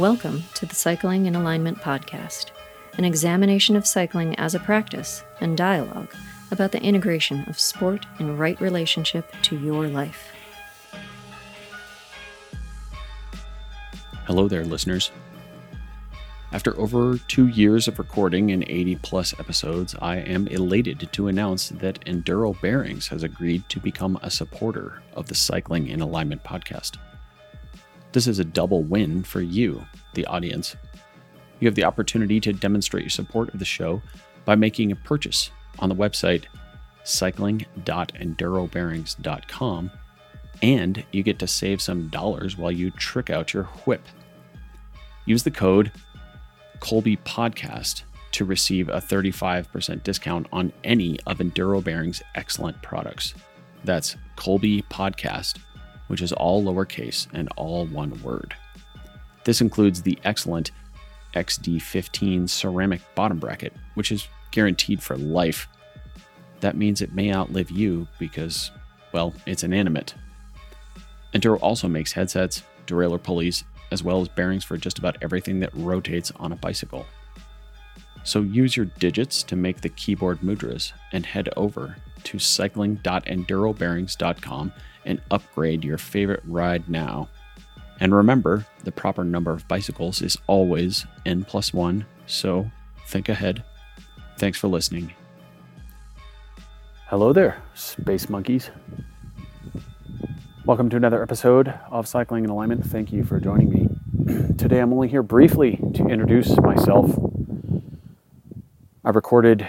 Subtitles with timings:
[0.00, 2.52] Welcome to the Cycling in Alignment podcast,
[2.96, 6.14] an examination of cycling as a practice and dialogue
[6.50, 10.32] about the integration of sport in right relationship to your life.
[14.24, 15.10] Hello there, listeners.
[16.50, 21.68] After over two years of recording and 80 plus episodes, I am elated to announce
[21.68, 26.96] that Enduro Bearings has agreed to become a supporter of the Cycling in Alignment podcast.
[28.12, 30.76] This is a double win for you, the audience.
[31.60, 34.02] You have the opportunity to demonstrate your support of the show
[34.44, 36.44] by making a purchase on the website
[37.04, 39.90] cycling.endurobearings.com,
[40.62, 44.02] and you get to save some dollars while you trick out your whip.
[45.24, 45.90] Use the code
[46.80, 48.02] Colby Podcast
[48.32, 53.34] to receive a 35% discount on any of Enduro Bearing's excellent products.
[53.84, 55.58] That's Colby Podcast,
[56.10, 58.52] which is all lowercase and all one word.
[59.44, 60.72] This includes the excellent
[61.36, 65.68] XD15 ceramic bottom bracket, which is guaranteed for life.
[66.58, 68.72] That means it may outlive you because,
[69.12, 70.16] well, it's inanimate.
[71.32, 75.70] Enduro also makes headsets, derailleur pulleys, as well as bearings for just about everything that
[75.74, 77.06] rotates on a bicycle.
[78.24, 84.72] So use your digits to make the keyboard mudras and head over to cycling.endurobearings.com
[85.04, 87.28] and upgrade your favorite ride now.
[88.00, 92.70] And remember, the proper number of bicycles is always n plus one, so
[93.06, 93.62] think ahead.
[94.38, 95.12] Thanks for listening.
[97.06, 98.70] Hello there, space monkeys.
[100.64, 102.86] Welcome to another episode of Cycling in Alignment.
[102.86, 103.88] Thank you for joining me.
[104.58, 107.10] Today I'm only here briefly to introduce myself.
[109.04, 109.68] I recorded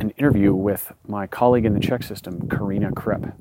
[0.00, 3.32] an interview with my colleague in the Chek system, Karina Krepp,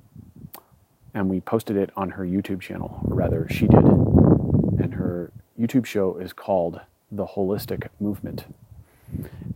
[1.13, 3.83] and we posted it on her YouTube channel, or rather, she did.
[3.83, 8.45] And her YouTube show is called The Holistic Movement.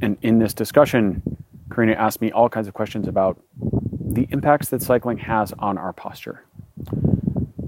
[0.02, 1.22] And in this discussion,
[1.74, 5.94] Karina asked me all kinds of questions about the impacts that cycling has on our
[5.94, 6.44] posture.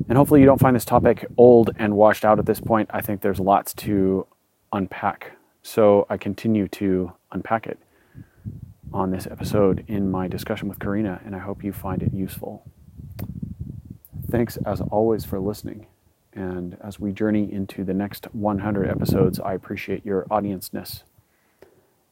[0.10, 2.90] And hopefully, you don't find this topic old and washed out at this point.
[2.94, 4.26] I think there's lots to
[4.72, 5.34] unpack.
[5.64, 7.78] So I continue to unpack it
[8.94, 12.64] on this episode in my discussion with Karina, and I hope you find it useful.
[14.30, 15.88] Thanks, as always, for listening.
[16.34, 21.04] And as we journey into the next 100 episodes, I appreciate your audienceness.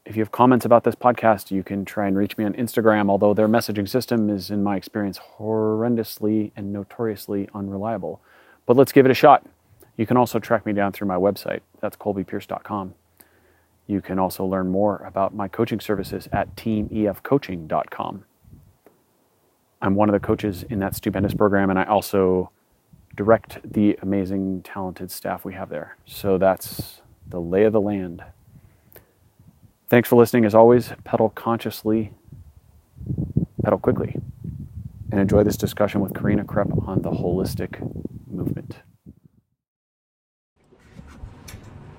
[0.06, 3.10] If you have comments about this podcast, you can try and reach me on Instagram,
[3.10, 8.20] although their messaging system is, in my experience, horrendously and notoriously unreliable.
[8.66, 9.46] But let's give it a shot.
[9.96, 11.60] You can also track me down through my website.
[11.80, 12.94] That's colbypierce.com.
[13.86, 18.24] You can also learn more about my coaching services at teamefcoaching.com.
[19.82, 22.50] I'm one of the coaches in that stupendous program, and I also
[23.14, 25.96] direct the amazing, talented staff we have there.
[26.06, 28.24] So that's the lay of the land.
[29.88, 30.44] Thanks for listening.
[30.44, 32.12] As always, pedal consciously,
[33.62, 34.16] pedal quickly,
[35.12, 37.78] and enjoy this discussion with Karina Krepp on the holistic
[38.26, 38.78] movement.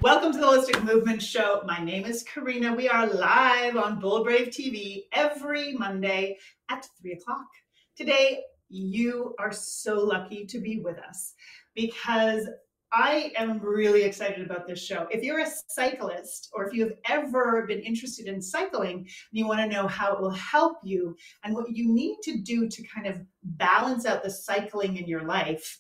[0.01, 1.63] Welcome to the Holistic Movement Show.
[1.65, 2.73] My name is Karina.
[2.73, 6.37] We are live on Bold Brave TV every Monday
[6.69, 7.47] at 3 o'clock.
[7.97, 11.33] Today, you are so lucky to be with us
[11.73, 12.47] because
[12.93, 15.07] I am really excited about this show.
[15.09, 19.61] If you're a cyclist or if you've ever been interested in cycling and you want
[19.61, 23.07] to know how it will help you and what you need to do to kind
[23.07, 25.79] of balance out the cycling in your life,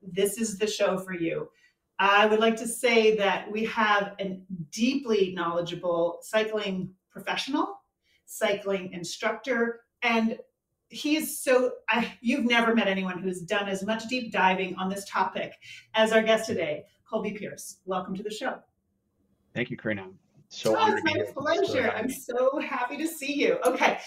[0.00, 1.50] this is the show for you.
[1.98, 4.40] I would like to say that we have a
[4.70, 7.82] deeply knowledgeable cycling professional,
[8.24, 10.38] cycling instructor, and
[10.92, 14.88] he is so I, you've never met anyone who's done as much deep diving on
[14.88, 15.54] this topic
[15.94, 17.78] as our guest today colby pierce.
[17.84, 18.58] Welcome to the show.
[19.54, 20.08] Thank you karina.
[20.48, 21.90] So oh, it's my pleasure.
[21.96, 23.58] I'm so happy to see you.
[23.64, 23.98] Okay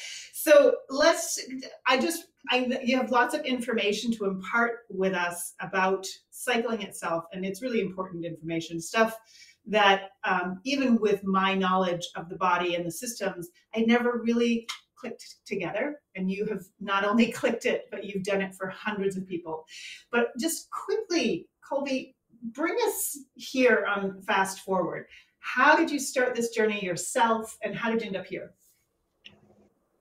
[0.45, 1.39] so let's
[1.87, 7.23] i just I, you have lots of information to impart with us about cycling itself
[7.33, 9.17] and it's really important information stuff
[9.65, 14.67] that um, even with my knowledge of the body and the systems i never really
[15.05, 19.17] clicked together and you have not only clicked it but you've done it for hundreds
[19.17, 19.65] of people.
[20.11, 22.15] But just quickly colby
[22.53, 25.05] bring us here on fast forward.
[25.39, 28.51] How did you start this journey yourself and how did you end up here?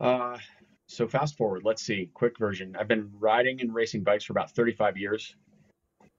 [0.00, 0.38] Uh,
[0.86, 2.74] so fast forward let's see quick version.
[2.78, 5.36] I've been riding and racing bikes for about 35 years.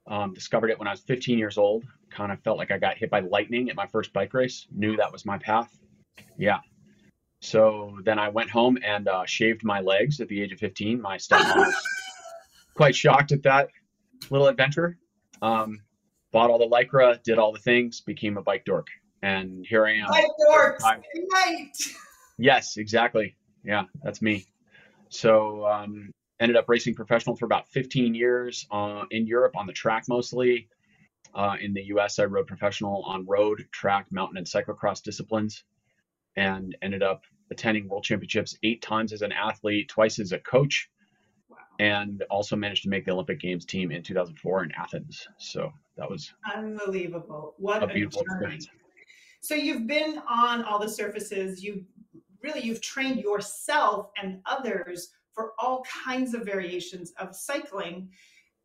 [0.08, 1.84] Um, discovered it when i was 15 years old.
[2.10, 4.68] Kind of felt like i got hit by lightning at my first bike race.
[4.70, 5.76] Knew that was my path.
[6.38, 6.60] Yeah
[7.46, 11.00] so then I went home and uh, shaved my legs at the age of 15.
[11.00, 11.74] My stepmom was
[12.74, 13.68] quite shocked at that
[14.30, 14.98] little adventure.
[15.40, 15.80] Um,
[16.32, 18.88] bought all the lycra, did all the things, became a bike dork,
[19.22, 20.08] and here I am.
[20.08, 21.70] Bike dorks, night.
[22.36, 23.36] Yes, exactly.
[23.64, 24.44] Yeah, that's me.
[25.08, 26.10] So um,
[26.40, 30.68] ended up racing professional for about 15 years uh, in Europe on the track mostly.
[31.32, 35.62] Uh, in the U.S., I rode professional on road, track, mountain, and cyclocross disciplines,
[36.34, 40.88] and ended up attending world championships eight times as an athlete, twice as a coach,
[41.48, 41.56] wow.
[41.78, 45.28] and also managed to make the Olympic Games team in 2004 in Athens.
[45.38, 47.54] So that was unbelievable.
[47.58, 48.68] What a beautiful experience.
[49.40, 51.62] So you've been on all the surfaces.
[51.62, 51.84] You
[52.42, 58.08] really you've trained yourself and others for all kinds of variations of cycling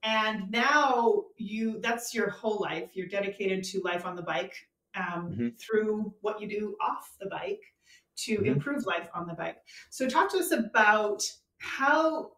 [0.04, 4.54] and now you that's your whole life you're dedicated to life on the bike
[4.96, 5.48] um, mm-hmm.
[5.60, 7.62] through what you do off the bike
[8.26, 8.46] to mm-hmm.
[8.46, 9.58] improve life on the bike
[9.90, 11.22] so talk to us about
[11.58, 12.32] how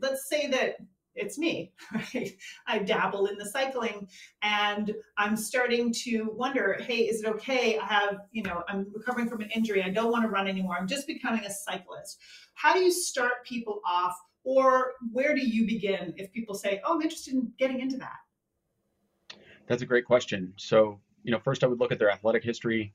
[0.00, 0.76] let's say that
[1.18, 2.30] it's me, right?
[2.66, 4.08] I dabble in the cycling
[4.42, 7.78] and I'm starting to wonder, hey, is it okay?
[7.78, 9.82] I have, you know, I'm recovering from an injury.
[9.82, 10.76] I don't want to run anymore.
[10.78, 12.20] I'm just becoming a cyclist.
[12.54, 14.14] How do you start people off
[14.44, 19.36] or where do you begin if people say, oh, I'm interested in getting into that?
[19.66, 20.54] That's a great question.
[20.56, 22.94] So, you know, first I would look at their athletic history.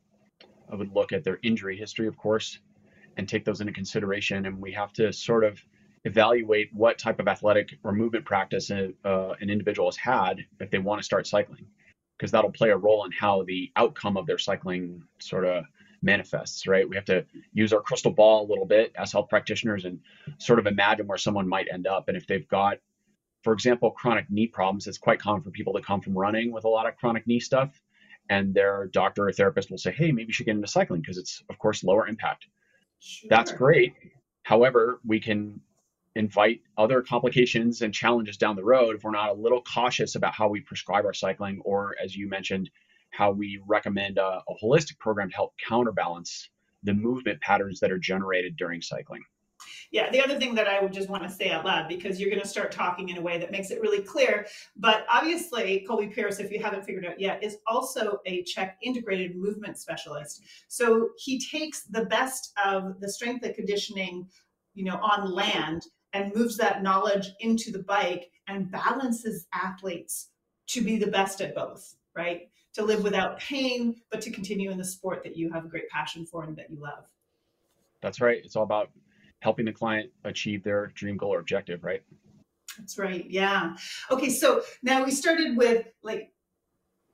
[0.72, 2.60] I would look at their injury history, of course,
[3.18, 4.46] and take those into consideration.
[4.46, 5.62] And we have to sort of
[6.06, 10.70] evaluate what type of athletic or movement practice a, uh, an individual has had if
[10.70, 11.66] they want to start cycling,
[12.18, 15.64] because that'll play a role in how the outcome of their cycling sort of
[16.02, 16.88] manifests, right?
[16.88, 20.00] We have to use our crystal ball a little bit as health practitioners and
[20.38, 22.10] sort of imagine where someone might end up.
[22.10, 22.80] And if they've got,
[23.42, 26.66] for example, chronic knee problems, it's quite common for people to come from running with
[26.66, 27.82] a lot of chronic knee stuff.
[28.30, 31.18] And their doctor or therapist will say, hey, maybe you should get into cycling because
[31.18, 32.48] it's, of course, lower impact.
[33.00, 33.28] Sure.
[33.30, 33.94] That's great.
[34.44, 35.60] However, we can
[36.16, 40.34] invite other complications and challenges down the road if we're not a little cautious about
[40.34, 42.70] how we prescribe our cycling or as you mentioned
[43.10, 46.50] how we recommend a, a, holistic program to help counterbalance
[46.84, 49.24] the movement patterns that are generated during cycling
[49.94, 52.30] yeah the other thing that i would just want to say out loud because you're
[52.30, 54.46] going to start talking in a way that makes it really clear
[54.76, 59.38] but obviously colby pierce if you haven't figured out yet is also a Chek integrated
[59.38, 64.28] movement specialist so he takes the best of the strength and conditioning
[64.74, 70.30] you know on land and moves that knowledge into the bike and balances athletes
[70.68, 72.50] to be the best at both, right?
[72.76, 75.90] To live without pain, but to continue in the sport that you have a great
[75.90, 77.06] passion for and that you love.
[78.02, 78.42] That's right.
[78.44, 78.90] It's all about
[79.44, 82.02] helping the client achieve their dream goal or objective, right?
[82.78, 83.30] That's right.
[83.30, 83.76] Yeah.
[84.10, 84.30] Okay.
[84.30, 86.32] So now we started with like,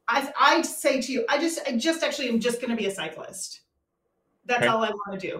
[0.07, 2.85] I I say to you, I just I just actually am just going to be
[2.85, 3.61] a cyclist.
[4.45, 4.67] That's okay.
[4.67, 5.35] all I want to do.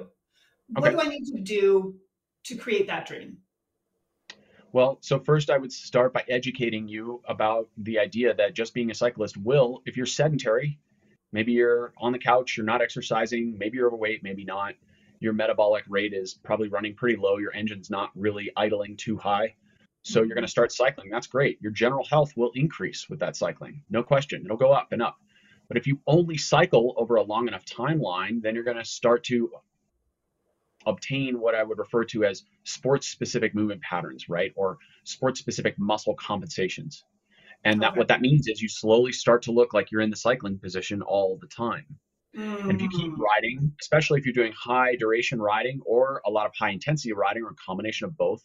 [0.77, 0.81] Okay.
[0.81, 1.95] What do I need to do
[2.45, 3.37] to create that dream?
[4.71, 8.91] Well, so first I would start by educating you about the idea that just being
[8.91, 10.77] a cyclist will, if you're sedentary,
[11.31, 14.75] maybe you're on the couch, you're not exercising, maybe you're overweight, maybe not,
[15.19, 19.55] your metabolic rate is probably running pretty low, your engine's not really idling too high.
[20.03, 21.09] So you're going to start cycling.
[21.09, 21.61] That's great.
[21.61, 23.83] Your general health will increase with that cycling.
[23.89, 24.43] No question.
[24.45, 25.17] It'll go up and up.
[25.67, 29.23] But if you only cycle over a long enough timeline, then you're going to start
[29.25, 29.51] to
[30.85, 34.53] obtain what I would refer to as sports specific movement patterns, right?
[34.55, 37.03] Or sports specific muscle compensations.
[37.65, 37.99] And that okay.
[37.99, 41.01] what that means is you slowly start to look like you're in the cycling position
[41.01, 41.85] all the time.
[42.37, 42.61] Mm.
[42.61, 43.17] And if you keep mm.
[43.17, 47.43] riding, especially if you're doing high duration riding or a lot of high intensity riding
[47.43, 48.41] or a combination of both,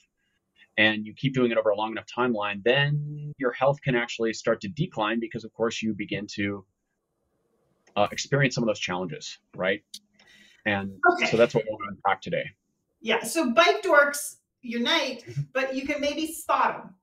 [0.76, 4.32] and you keep doing it over a long enough timeline, then your health can actually
[4.32, 6.64] start to decline because, of course, you begin to
[7.96, 9.82] uh, experience some of those challenges, right?
[10.66, 11.30] And okay.
[11.30, 12.44] so that's what we're going to unpack today.
[13.00, 13.22] Yeah.
[13.22, 15.42] So bike dorks unite, mm-hmm.
[15.52, 16.94] but you can maybe spot them.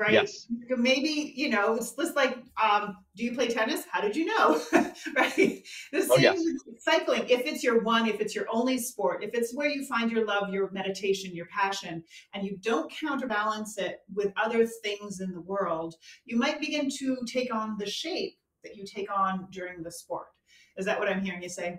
[0.00, 0.12] Right.
[0.12, 0.46] Yes.
[0.70, 3.84] Maybe, you know, it's just like, um, do you play tennis?
[3.90, 4.58] How did you know?
[5.14, 5.36] right.
[5.36, 5.62] The
[5.94, 6.42] oh, same oh, yes.
[6.78, 7.24] cycling.
[7.28, 10.24] If it's your one, if it's your only sport, if it's where you find your
[10.24, 12.02] love, your meditation, your passion,
[12.32, 17.18] and you don't counterbalance it with other things in the world, you might begin to
[17.30, 20.28] take on the shape that you take on during the sport.
[20.78, 21.78] Is that what I'm hearing you say?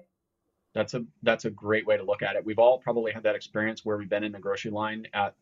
[0.76, 2.46] That's a that's a great way to look at it.
[2.46, 5.34] We've all probably had that experience where we've been in the grocery line at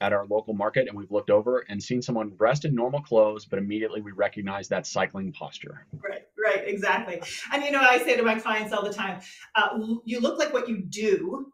[0.00, 3.44] at our local market and we've looked over and seen someone dressed in normal clothes,
[3.44, 5.86] but immediately we recognize that cycling posture.
[6.02, 7.22] Right, right, exactly.
[7.52, 9.20] And you know, I say to my clients all the time,
[9.54, 11.52] uh, you look like what you do.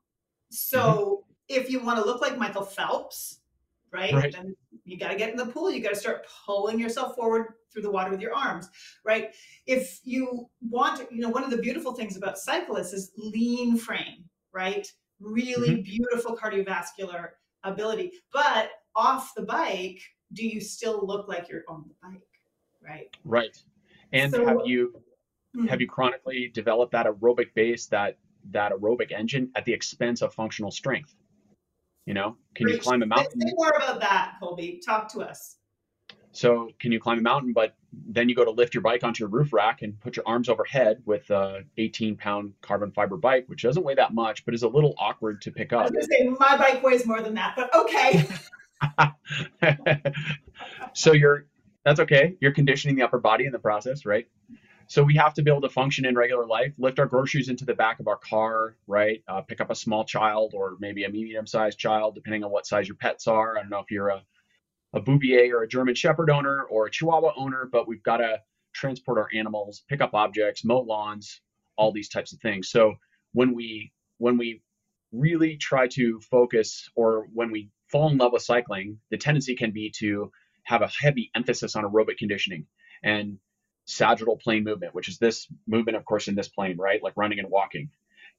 [0.51, 1.61] So mm-hmm.
[1.61, 3.41] if you want to look like Michael Phelps,
[3.93, 4.13] right?
[4.13, 4.33] right.
[4.33, 4.55] Then
[4.85, 5.71] you got to get in the pool.
[5.71, 8.69] You got to start pulling yourself forward through the water with your arms,
[9.05, 9.31] right?
[9.67, 14.25] If you want, you know, one of the beautiful things about cyclists is lean frame,
[14.53, 14.91] right?
[15.21, 15.83] Really mm-hmm.
[15.83, 17.31] beautiful cardiovascular
[17.65, 18.13] ability.
[18.33, 20.01] But off the bike,
[20.33, 22.23] do you still look like you're on the bike?
[22.83, 23.15] right?
[23.25, 23.63] Right.
[24.13, 25.03] And So- have you
[25.55, 25.67] Hmm.
[25.67, 28.17] have you chronically developed that aerobic base, that
[28.53, 31.15] that aerobic engine at the expense of functional strength?
[32.07, 33.41] You know, can you climb a mountain?
[33.41, 34.81] Say more about that, Colby.
[34.85, 35.59] Talk to us.
[36.33, 39.23] So can you climb a mountain, but then you go to lift your bike onto
[39.23, 43.45] your roof rack and put your arms overhead with a 18 pound carbon fiber bike,
[43.47, 45.83] which doesn't weigh that much, but is a little awkward to pick I up.
[45.85, 48.27] was going to say my bike weighs more than that, but okay.
[50.95, 51.47] so you're
[51.85, 52.37] that's okay.
[52.41, 54.27] You're conditioning the upper body in the process, right?
[54.87, 57.65] So we have to be able to function in regular life, lift our groceries into
[57.65, 59.23] the back of our car, right?
[59.29, 62.89] Uh, pick up a small child or maybe a medium-sized child, depending on what size
[62.89, 63.57] your pets are.
[63.57, 64.25] I don't know if you're a
[64.93, 68.41] a Bouvier or a German Shepherd owner or a Chihuahua owner, but we've got to
[68.73, 71.41] transport our animals, pick up objects, mow lawns,
[71.77, 72.71] all these types of things.
[72.71, 72.95] So
[73.33, 74.63] when we when we
[75.13, 79.73] really try to focus or when we fall in love with cycling, the tendency can
[79.73, 80.31] be to
[80.65, 82.67] have a heavy emphasis on aerobic conditioning
[83.03, 83.39] and
[83.87, 87.03] sagittal plane movement, which is this movement, of course, in this plane, right?
[87.03, 87.91] Like running and walking.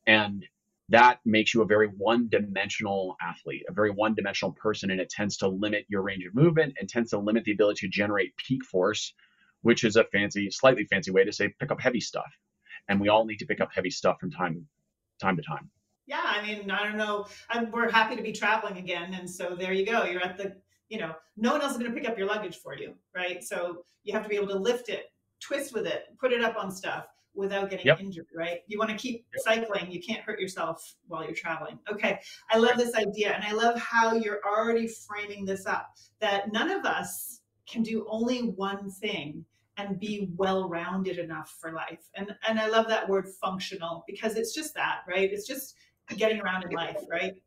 [0.08, 0.46] And
[0.91, 5.10] that makes you a very one dimensional athlete, a very one dimensional person, and it
[5.10, 8.36] tends to limit your range of movement and tends to limit the ability to generate
[8.36, 9.13] peak force,
[9.62, 12.29] which is a fancy, slightly fancy way to say pick up heavy stuff.
[12.89, 14.67] And we all need to pick up heavy stuff from time
[15.21, 15.69] time to time.
[16.07, 17.27] Yeah, I mean, I don't know.
[17.50, 20.03] I'm, we're happy to be traveling again, and so there you go.
[20.03, 20.57] You're at the,
[20.89, 23.41] you know, no one else is going to pick up your luggage for you, right?
[23.41, 25.05] So you have to be able to lift it,
[25.39, 28.00] twist with it, put it up on stuff without getting Yep.
[28.00, 28.61] injured, right?
[28.67, 29.91] You want to keep cycling.
[29.91, 31.79] You can't hurt yourself while you're traveling.
[31.89, 32.19] Okay,
[32.50, 35.95] I love this idea, and I love how you're already framing this up.
[36.19, 39.45] That none of us can do only one thing
[39.77, 42.09] and be well-rounded enough for life.
[42.15, 45.31] And and I love that word functional because it's just that, right?
[45.31, 45.75] It's just
[46.17, 47.41] getting around in life, right?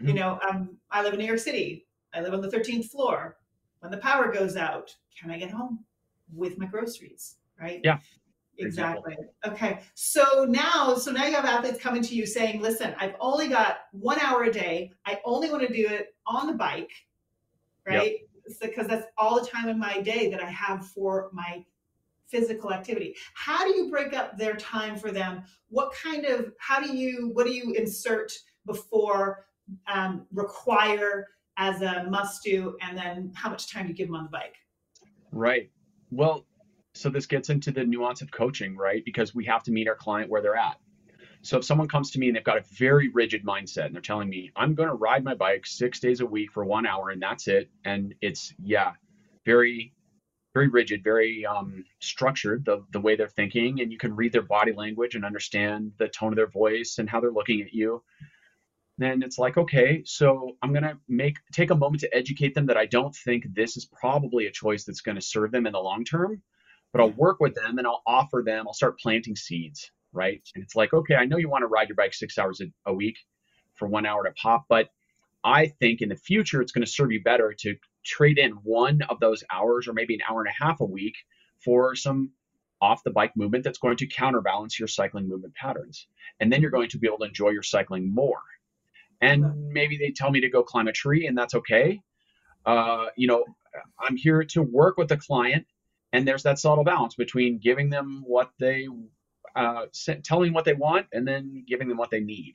[0.00, 0.16] You Mhm.
[0.16, 1.86] know, um, I live in New York City.
[2.12, 3.38] I live on the 13th floor.
[3.78, 5.84] When the power goes out, can I get home
[6.32, 7.80] with my groceries, right?
[7.84, 8.00] Yeah.
[8.66, 9.16] Exactly.
[9.46, 9.80] Okay.
[9.94, 13.80] So now, so now you have athletes coming to you saying, "Listen, I've only got
[13.92, 14.92] one hour a day.
[15.06, 16.90] I only want to do it on the bike,
[17.86, 18.16] right?
[18.60, 21.64] Because that's all the time in my day that I have for my
[22.26, 23.14] physical activity.
[23.34, 25.44] How do you break up their time for them?
[25.68, 28.32] What kind of, how do you, what do you insert
[28.64, 29.46] before
[29.86, 31.28] um, require
[31.58, 34.30] as a must do, and then how much time do you give them on the
[34.30, 34.56] bike?
[35.30, 35.70] Right.
[36.10, 36.46] Well,
[36.94, 39.04] so this gets into the nuance of coaching, right?
[39.04, 40.76] Because we have to meet our client where they're at.
[41.42, 44.02] So if someone comes to me and they've got a very rigid mindset and they're
[44.02, 47.10] telling me, I'm going to ride my bike six days a week for one hour
[47.10, 47.68] and that's it.
[47.84, 48.92] And it's, yeah,
[49.44, 49.92] very,
[50.54, 53.80] very rigid, very um, structured, the, the way they're thinking.
[53.80, 57.10] And you can read their body language and understand the tone of their voice and
[57.10, 58.04] how they're looking at you.
[58.98, 62.66] Then it's like, okay, so I'm going to make, take a moment to educate them
[62.66, 65.72] that I don't think this is probably a choice that's going to serve them in
[65.72, 66.40] the long term
[66.92, 70.42] but I'll work with them and I'll offer them, I'll start planting seeds, right?
[70.54, 72.90] And it's like, okay, I know you want to ride your bike six hours a,
[72.90, 73.16] a week
[73.74, 74.90] for one hour to pop, but
[75.44, 79.00] I think in the future it's going to serve you better to trade in one
[79.08, 81.14] of those hours or maybe an hour and a half a week
[81.64, 82.30] for some
[82.80, 86.08] off the bike movement that's going to counterbalance your cycling movement patterns.
[86.40, 88.42] And then you're going to be able to enjoy your cycling more.
[89.20, 92.02] And maybe they tell me to go climb a tree, and that's okay.
[92.66, 93.44] Uh, you know,
[94.00, 95.64] I'm here to work with the client
[96.12, 98.88] and there's that subtle balance between giving them what they
[99.54, 99.86] uh,
[100.22, 102.54] telling what they want and then giving them what they need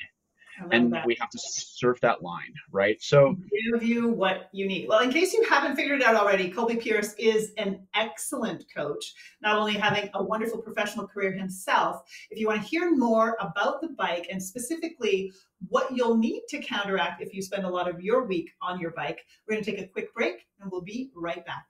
[0.72, 1.06] and that.
[1.06, 3.36] we have to surf that line right so
[3.74, 4.88] give you what you need.
[4.88, 9.14] Well, in case you haven't figured it out already, Colby Pierce is an excellent coach,
[9.42, 12.04] not only having a wonderful professional career himself.
[12.30, 15.32] If you want to hear more about the bike and specifically
[15.70, 18.92] what you'll need to counteract if you spend a lot of your week on your
[18.92, 21.66] bike, we're going to take a quick break and we'll be right back.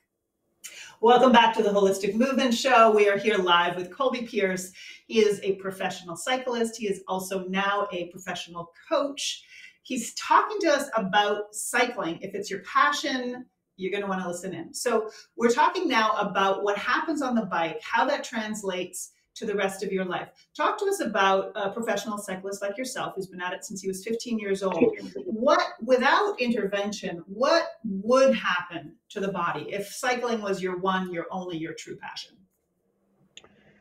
[1.00, 2.92] Welcome back to the Holistic Movement Show.
[2.92, 4.72] We are here live with Colby Pierce.
[5.06, 6.76] He is a professional cyclist.
[6.76, 9.44] He is also now a professional coach.
[9.84, 12.20] He's talking to us about cycling.
[12.22, 13.46] If it's your passion,
[13.76, 14.74] you're going to want to listen in.
[14.74, 19.56] So, we're talking now about what happens on the bike, how that translates to the
[19.56, 20.30] rest of your life.
[20.56, 23.88] Talk to us about a professional cyclist like yourself who's been at it since he
[23.88, 24.96] was 15 years old.
[25.26, 31.26] What, without intervention, what would happen to the body if cycling was your one, your
[31.32, 32.38] only, your true passion?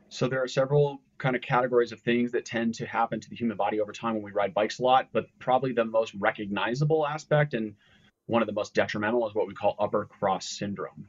[0.08, 3.36] so there are several kind of categories of things that tend to happen to the
[3.36, 7.06] human body over time when we ride bikes a lot but probably the most recognizable
[7.06, 7.74] aspect and
[8.26, 11.06] one of the most detrimental is what we call upper cross syndrome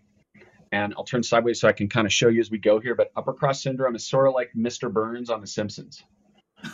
[0.71, 2.95] and i'll turn sideways so i can kind of show you as we go here
[2.95, 6.03] but upper cross syndrome is sort of like mr burns on the simpsons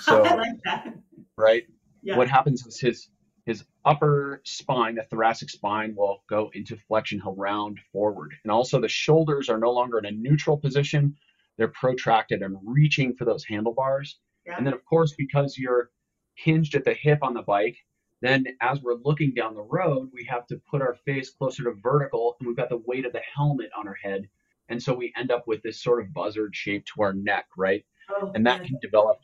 [0.02, 0.94] so I like that.
[1.38, 1.64] right
[2.02, 2.18] Yeah.
[2.18, 3.10] what happens is his
[3.46, 7.20] his upper spine, the thoracic spine, will go into flexion.
[7.20, 8.34] He'll round forward.
[8.46, 11.18] And also the shoulders are no longer in a neutral position.
[11.58, 14.18] They're protracted and reaching for those handlebars.
[14.46, 14.56] Yeah.
[14.58, 15.90] And then, of course, because you're
[16.36, 17.76] hinged at the hip on the bike,
[18.24, 21.74] then as we're looking down the road, we have to put our face closer to
[21.74, 24.30] vertical and we've got the weight of the helmet on our head.
[24.70, 27.86] And so we end up with this sort of buzzard shape to our neck, right?
[28.10, 29.18] Oh, And that can develop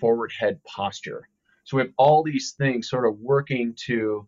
[0.00, 1.28] forward head posture.
[1.64, 4.26] So we have all these things sort of working to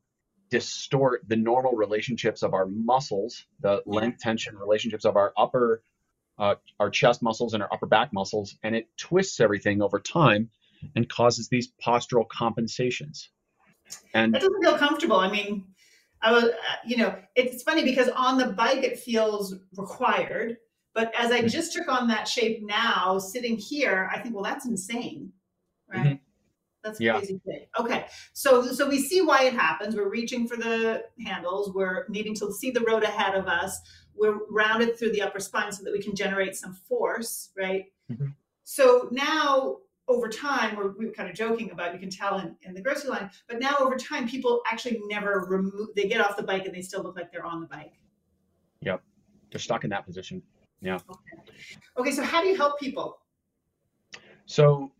[0.50, 5.82] distort the normal relationships of our muscles, the length tension relationships of our upper,
[6.38, 10.50] uh, our chest muscles and our upper back muscles, and it twists everything over time
[10.94, 13.30] and causes these postural compensations.
[14.14, 15.16] And that doesn't feel comfortable.
[15.16, 15.64] I mean,
[16.22, 20.58] I was, uh, you know, it's funny because on the bike it feels required,
[20.94, 24.66] but as I just took on that shape now, sitting here, I think, well, that's
[24.66, 25.32] insane,
[25.88, 26.20] right?
[26.84, 27.12] That's Yeah.
[27.16, 27.68] crazy big.
[27.78, 29.94] Okay, so so we see why it happens.
[29.94, 31.72] We're reaching for the handles.
[31.72, 33.80] We're needing to see the road ahead of us.
[34.14, 37.86] We're rounded through the upper spine so that we can generate some force, right?
[38.10, 38.34] Mhm.
[38.64, 39.78] So now
[40.08, 42.80] over time, we're, we were kind of joking about, you can tell in, in the
[42.80, 46.66] grocery line, but now over time, people actually never remove, they get off the bike
[46.66, 47.94] and they still look like they're on the bike.
[48.80, 49.02] Yep.
[49.50, 50.42] They're stuck in that position.
[50.80, 50.98] Yeah.
[51.96, 53.20] Okay, so how do you help people?
[54.46, 54.92] So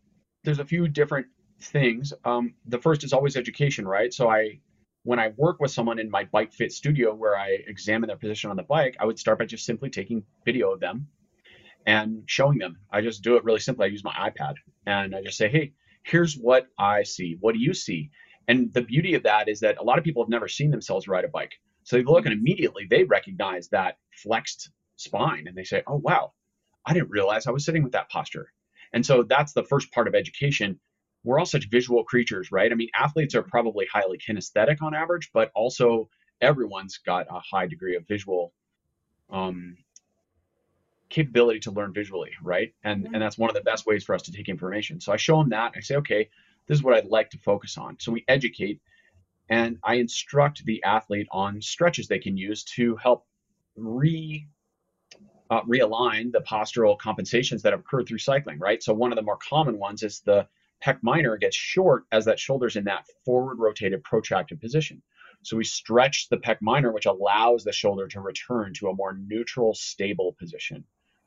[0.45, 1.27] there's a few different
[1.61, 2.13] things.
[2.25, 4.15] Um, the first is always education, right?
[4.15, 4.61] So I,
[5.03, 8.51] when I work with someone in my bike fit studio where I examine their position
[8.51, 11.09] on the bike, I would start by just simply taking video of them
[11.87, 12.79] and showing them.
[12.91, 13.87] I just do it really simply.
[13.87, 14.55] I use my iPad
[14.87, 15.73] and I just say, hey,
[16.03, 17.37] here's what I see.
[17.41, 18.11] What do you see?
[18.49, 21.09] And the beauty of that is that a lot of people have never seen themselves
[21.09, 21.53] ride a bike.
[21.85, 26.33] So they look and immediately they recognize that flexed spine and they say, oh, wow,
[26.87, 28.53] I didn't realize I was sitting with that posture.
[28.93, 30.79] And so that's the first part of education.
[31.25, 32.71] We're all such visual creatures, right?
[32.71, 36.09] I mean, athletes are probably highly kinesthetic on average, but also
[36.41, 38.53] everyone's got a high degree of visual
[39.31, 39.77] um,
[41.13, 42.73] capability to learn visually, right?
[42.85, 45.01] And and that's one of the best ways for us to take information.
[45.01, 45.73] So I show them that.
[45.77, 46.29] I say, okay,
[46.67, 47.99] this is what I'd like to focus on.
[48.01, 48.81] So we educate,
[49.49, 53.27] and I instruct the athlete on stretches they can use to help
[53.77, 54.47] re
[55.51, 58.83] uh, realign the postural compensations that have occurred through cycling, right?
[58.83, 60.49] So one of the more common ones is the
[60.83, 65.03] pec minor gets short as that shoulder's in that forward rotated protracted position.
[65.43, 69.13] So we stretch the pec minor, which allows the shoulder to return to a more
[69.13, 70.85] neutral, stable position,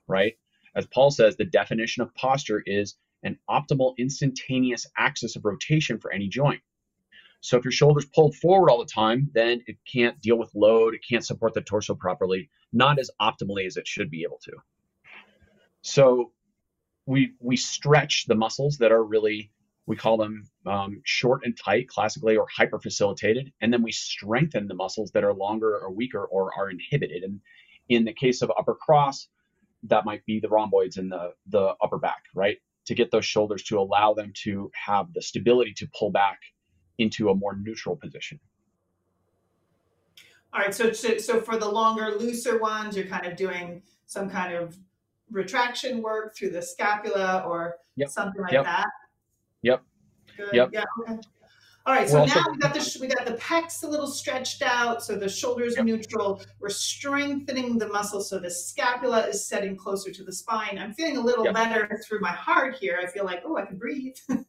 [0.08, 0.34] right?
[0.76, 6.12] As Paul says, the definition of posture is an optimal instantaneous axis of rotation for
[6.12, 6.62] any joint.
[7.42, 10.96] So if your shoulder's pulled forward all the time, then it can't deal with load,
[10.96, 14.54] it can't support the torso properly, not as optimally as it should be able to.
[15.82, 16.32] So
[17.06, 19.52] we we stretch the muscles that are really
[19.88, 24.68] we call them um, short and tight classically or hyper facilitated and then we strengthen
[24.68, 27.40] the muscles that are longer or weaker or are inhibited and
[27.90, 29.28] in the case of upper cross
[29.88, 33.64] that might be the rhomboids in the the upper back right to get those shoulders
[33.64, 36.40] to allow them to have the stability to pull back
[36.98, 38.40] into a more neutral position
[40.54, 44.54] All right, so, so for the longer, looser ones, you're kind of doing some kind
[44.54, 44.78] of
[45.30, 48.10] retraction work through the scapula or Yep.
[48.10, 48.64] something like Yep.
[48.64, 48.88] that.
[49.64, 49.84] Yep.
[50.38, 50.54] Good.
[50.54, 50.70] Yep.
[50.72, 50.84] Yeah.
[51.02, 51.20] Okay.
[51.88, 52.10] All right.
[52.10, 55.16] So also- now we got the we got the pecs a little stretched out, so
[55.16, 55.86] the shoulders Yep.
[55.86, 56.42] neutral.
[56.60, 60.80] We're strengthening the muscles, so the scapula is setting closer to the spine.
[60.80, 61.54] I'm feeling a little Yep.
[61.54, 63.00] better through my heart here.
[63.02, 64.16] I feel like oh, I can breathe.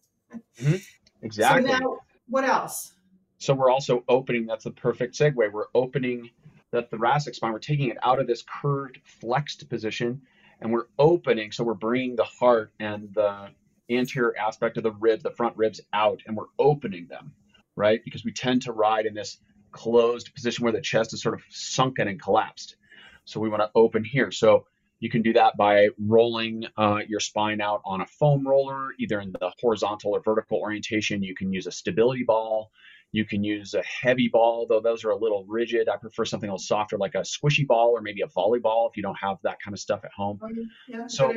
[0.60, 0.76] Mm-hmm.
[1.22, 2.94] exactly So now, what else?
[3.38, 5.34] So we're also opening, that's the perfect segue.
[5.52, 6.30] We're opening
[6.70, 7.52] the thoracic spine.
[7.52, 10.20] We're taking it out of this curved, flexed position,
[10.60, 11.52] and we're opening.
[11.52, 13.50] So we're bringing the heart and the
[13.90, 17.32] anterior aspect of the rib, the front ribs out, and we're opening them,
[17.76, 18.00] right?
[18.04, 19.38] Because we tend to ride in this
[19.72, 22.76] closed position where the chest is sort of sunken and collapsed.
[23.24, 24.30] So we want to open here.
[24.30, 24.66] So
[25.00, 29.20] you can do that by rolling uh, your spine out on a foam roller, either
[29.20, 31.22] in the horizontal or vertical orientation.
[31.22, 32.70] You can use a stability ball.
[33.12, 35.88] You can use a heavy ball, though those are a little rigid.
[35.88, 38.96] I prefer something a little softer, like a squishy ball or maybe a volleyball if
[38.96, 40.38] you don't have that kind of stuff at home.
[40.42, 40.52] Um,
[40.88, 41.06] yeah.
[41.06, 41.32] So-.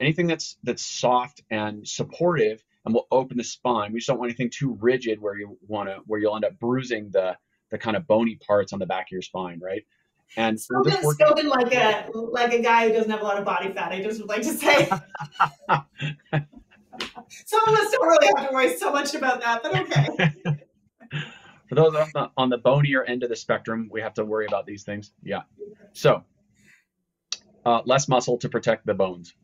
[0.00, 3.92] Anything that's that's soft and supportive and will open the spine.
[3.92, 6.58] We just don't want anything too rigid where you want to where you'll end up
[6.58, 7.36] bruising the
[7.70, 9.84] the kind of bony parts on the back of your spine, right?
[10.36, 13.72] And Spoken, spoken like a like a guy who doesn't have a lot of body
[13.72, 13.92] fat.
[13.92, 14.86] I just would like to say.
[17.28, 20.56] Some of us don't really have to worry so much about that, but okay.
[21.68, 24.46] For those on the, on the bonier end of the spectrum, we have to worry
[24.46, 25.12] about these things.
[25.22, 25.42] Yeah.
[25.92, 26.24] So,
[27.64, 29.34] uh, less muscle to protect the bones.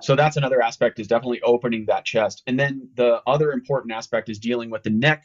[0.00, 2.42] So that's another aspect is definitely opening that chest.
[2.46, 5.24] And then the other important aspect is dealing with the neck.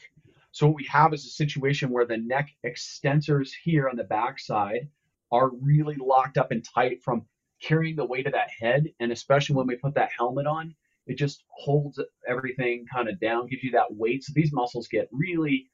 [0.52, 4.90] So what we have is a situation where the neck extensors here on the backside
[5.32, 7.26] are really locked up and tight from
[7.62, 8.88] carrying the weight of that head.
[9.00, 10.76] And especially when we put that helmet on,
[11.08, 14.24] it just holds everything kind of down, gives you that weight.
[14.24, 15.70] So these muscles get really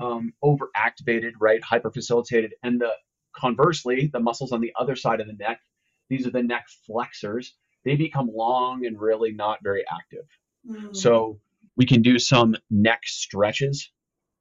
[0.00, 1.60] um, overactivated, right?
[1.62, 2.50] Hyperfacilitated.
[2.62, 2.92] And the
[3.34, 5.60] conversely, the muscles on the other side of the neck,
[6.08, 10.24] these are the neck flexors, they become long and really not very active.
[10.68, 10.94] Mm.
[10.94, 11.40] So
[11.76, 13.90] we can do some neck stretches,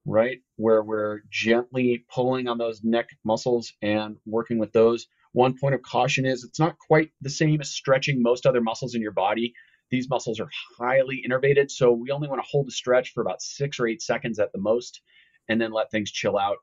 [0.05, 0.39] right?
[0.57, 5.07] Where we're gently pulling on those neck muscles and working with those.
[5.31, 8.95] One point of caution is it's not quite the same as stretching most other muscles
[8.95, 9.53] in your body.
[9.91, 13.41] These muscles are highly innervated, so we only want to hold a stretch for about
[13.41, 15.01] six or eight seconds at the most,
[15.47, 16.57] and then let things chill out.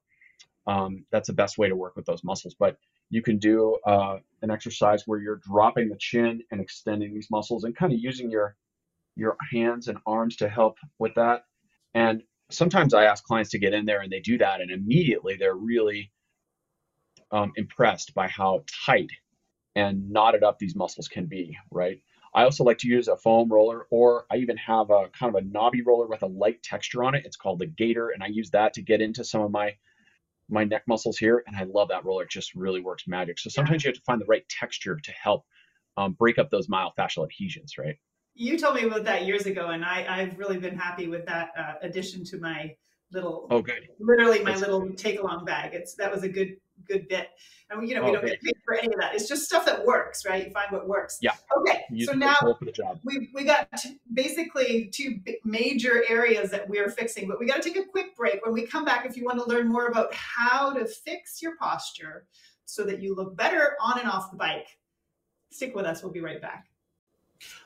[0.67, 2.55] Um, that's the best way to work with those muscles.
[2.59, 2.77] But
[3.11, 7.64] you can do uh, an exercise where you're dropping the chin and extending these muscles
[7.64, 8.57] and kind of using your
[9.16, 11.45] your hands and arms to help with that.
[11.95, 15.37] And sometimes I ask clients to get in there and they do that, and immediately
[15.37, 16.12] they're really
[17.33, 19.11] um, impressed by how tight
[19.75, 22.03] and knotted up these muscles can be, right?
[22.35, 25.42] I also like to use a foam roller, or I even have a kind of
[25.42, 27.25] a knobby roller with a light texture on it.
[27.25, 29.75] It's called the Gator, and I use that to get into some of my
[30.49, 32.25] my neck muscles here, and I love that roller.
[32.25, 33.39] It just really works magic.
[33.39, 33.89] So sometimes yeah.
[33.89, 35.45] you have to find the right texture to help
[35.97, 37.97] um, break up those myofascial adhesions, right?
[38.35, 41.51] You told me about that years ago, and I, I've really been happy with that
[41.59, 42.75] uh, addition to my
[43.12, 43.47] little.
[43.51, 43.88] Oh, good.
[43.99, 45.75] Literally, my That's little take along bag.
[45.75, 47.29] It's that was a good good bit.
[47.71, 49.14] And you know, we oh, don't get paid for any of that.
[49.14, 50.47] It's just stuff that works, right?
[50.47, 51.19] You find what works.
[51.21, 51.33] Yeah.
[51.59, 51.85] Okay.
[52.05, 52.37] so now
[53.05, 53.69] we we got
[54.12, 58.45] basically two major areas that we're fixing, but we got to take a quick break.
[58.45, 61.57] When we come back, if you want to learn more about how to fix your
[61.57, 62.27] posture
[62.66, 64.69] so that you look better on and off the bike,
[65.51, 66.03] stick with us.
[66.03, 66.66] We'll be right back.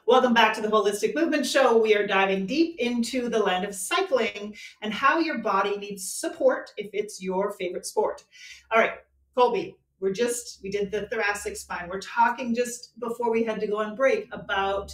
[0.07, 1.79] Welcome back to the Holistic Movement Show.
[1.79, 6.73] We are diving deep into the land of cycling and how your body needs support
[6.77, 8.25] if it's your favorite sport.
[8.73, 8.95] All right,
[9.37, 11.89] Colby, we're just, we did the thoracic spine.
[11.89, 14.93] We're talking just before we had to go on break about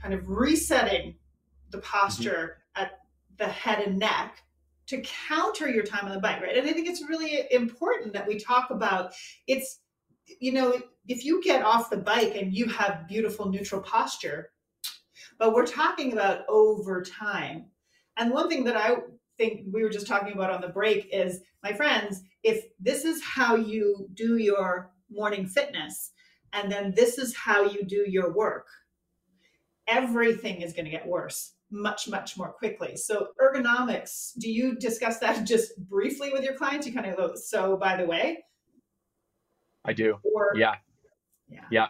[0.00, 1.14] kind of resetting
[1.70, 2.84] the posture mm-hmm.
[2.84, 3.00] at
[3.38, 4.42] the head and neck
[4.86, 6.56] to counter your time on the bike, right?
[6.56, 9.12] And I think it's really important that we talk about
[9.46, 9.80] it's,
[10.40, 14.50] you know, if you get off the bike and you have beautiful neutral posture,
[15.38, 17.66] but we're talking about over time.
[18.16, 18.96] And one thing that I
[19.38, 23.22] think we were just talking about on the break is my friends, if this is
[23.22, 26.12] how you do your morning fitness,
[26.52, 28.66] and then this is how you do your work,
[29.88, 32.96] everything is going to get worse much, much more quickly.
[32.96, 36.86] So, ergonomics, do you discuss that just briefly with your clients?
[36.86, 38.44] You kind of go, so by the way?
[39.84, 40.18] I do.
[40.22, 40.74] Or, yeah.
[41.48, 41.60] Yeah.
[41.70, 41.86] Yeah.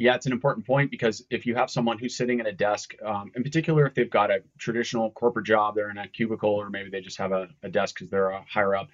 [0.00, 2.94] Yeah, it's an important point because if you have someone who's sitting at a desk,
[3.04, 6.70] um, in particular, if they've got a traditional corporate job, they're in a cubicle, or
[6.70, 8.90] maybe they just have a, a desk because they're a higher up,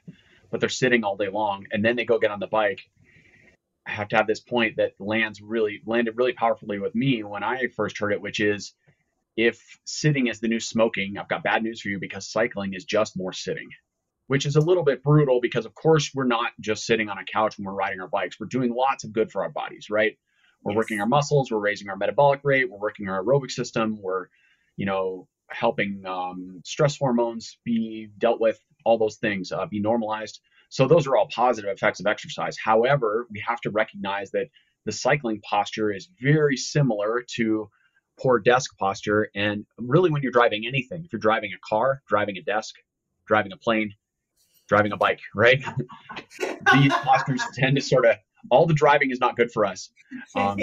[0.50, 2.80] but they're sitting all day long, and then they go get on the bike.
[3.86, 7.42] I have to have this point that lands really landed really powerfully with me when
[7.42, 8.72] I first heard it, which is
[9.36, 12.84] if sitting is the new smoking, I've got bad news for you because cycling is
[12.84, 13.68] just more sitting,
[14.26, 17.24] which is a little bit brutal because, of course, we're not just sitting on a
[17.24, 18.38] couch when we're riding our bikes.
[18.40, 20.16] We're doing lots of good for our bodies, right?
[20.62, 20.76] We're yes.
[20.76, 24.28] working our muscles, we're raising our metabolic rate, we're working our aerobic system, we're,
[24.76, 30.40] you know, helping um, stress hormones be dealt with, all those things uh, be normalized.
[30.70, 32.56] So those are all positive effects of exercise.
[32.62, 34.48] However, we have to recognize that
[34.86, 37.68] the cycling posture is very similar to
[38.20, 39.28] poor desk posture.
[39.34, 42.74] And really, when you're driving anything, if you're driving a car, driving a desk,
[43.26, 43.92] driving a plane,
[44.68, 45.62] driving a bike, right?
[46.72, 48.16] These postures tend to sort of
[48.50, 49.90] all the driving is not good for us.
[50.36, 50.58] Um,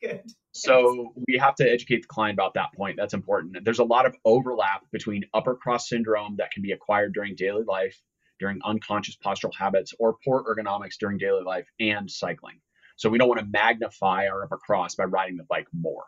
[0.00, 0.22] good.
[0.52, 2.96] So we have to educate the client about that point.
[2.96, 3.64] That's important.
[3.64, 7.64] There's a lot of overlap between upper cross syndrome that can be acquired during daily
[7.64, 8.00] life,
[8.38, 12.60] during unconscious postural habits, or poor ergonomics during daily life and cycling.
[12.96, 16.04] So we don't want to magnify our upper cross by riding the bike more.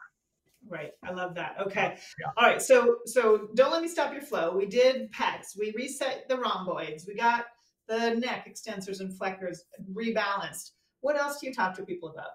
[0.69, 0.93] Right.
[1.05, 1.57] I love that.
[1.67, 1.97] Okay.
[2.21, 2.27] Yeah.
[2.37, 2.61] All right.
[2.61, 4.57] So so don't let me stop your flow.
[4.57, 5.57] We did pecs.
[5.59, 7.07] We reset the rhomboids.
[7.07, 7.47] We got
[7.89, 10.73] the neck extensors and flexors rebalanced.
[11.01, 12.31] What else do you talk to people about?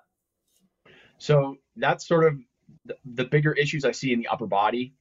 [1.18, 2.40] So that's sort of
[2.86, 4.94] the, the bigger issues I see in the upper body.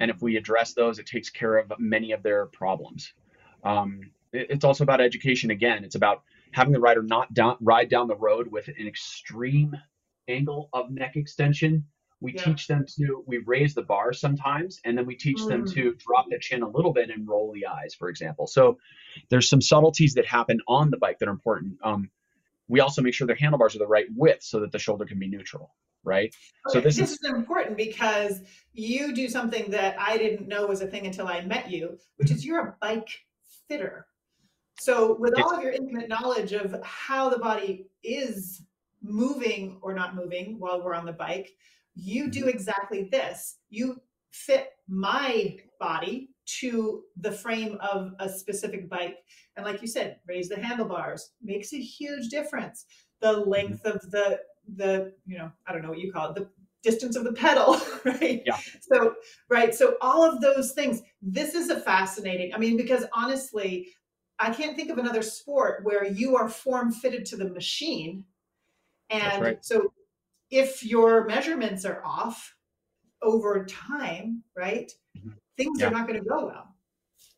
[0.00, 3.12] And if we address those, it takes care of many of their problems.
[3.64, 4.00] Um,
[4.32, 5.84] it, it's also about education again.
[5.84, 6.22] It's about
[6.52, 9.76] having the rider not down, ride down the road with an extreme
[10.28, 11.84] angle of neck extension.
[12.20, 12.42] We yeah.
[12.42, 15.48] teach them to, we raise the bar sometimes, and then we teach mm.
[15.48, 18.46] them to drop the chin a little bit and roll the eyes, for example.
[18.46, 18.78] So
[19.30, 21.78] there's some subtleties that happen on the bike that are important.
[21.82, 22.10] Um,
[22.68, 25.18] we also make sure their handlebars are the right width so that the shoulder can
[25.18, 26.32] be neutral right
[26.68, 28.40] so this, this is, is important because
[28.72, 32.30] you do something that i didn't know was a thing until i met you which
[32.30, 33.10] is you're a bike
[33.68, 34.06] fitter.
[34.80, 38.62] So, with all of your intimate knowledge of how the body is
[39.02, 41.50] moving or not moving while we're on the bike,
[41.98, 42.48] you do mm-hmm.
[42.50, 43.56] exactly this.
[43.70, 46.30] You fit my body
[46.60, 49.18] to the frame of a specific bike.
[49.56, 52.86] And like you said, raise the handlebars makes a huge difference.
[53.20, 53.50] The mm-hmm.
[53.50, 54.40] length of the
[54.76, 56.48] the you know I don't know what you call it the
[56.82, 58.42] distance of the pedal, right?
[58.46, 58.58] Yeah.
[58.80, 59.14] So
[59.48, 59.74] right.
[59.74, 61.02] So all of those things.
[61.20, 62.54] This is a fascinating.
[62.54, 63.88] I mean, because honestly,
[64.38, 68.24] I can't think of another sport where you are form fitted to the machine.
[69.10, 69.64] And right.
[69.64, 69.92] so
[70.50, 72.54] if your measurements are off
[73.22, 75.30] over time, right, mm-hmm.
[75.56, 75.88] things yeah.
[75.88, 76.74] are not going to go well.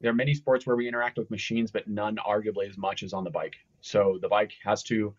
[0.01, 3.12] There are many sports where we interact with machines, but none arguably as much as
[3.12, 3.57] on the bike.
[3.81, 5.14] So the bike has to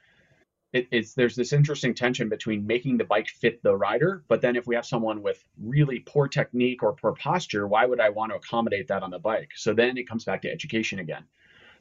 [0.73, 4.55] it, it's there's this interesting tension between making the bike fit the rider, but then
[4.55, 8.31] if we have someone with really poor technique or poor posture, why would I want
[8.31, 9.49] to accommodate that on the bike?
[9.55, 11.25] So then it comes back to education again.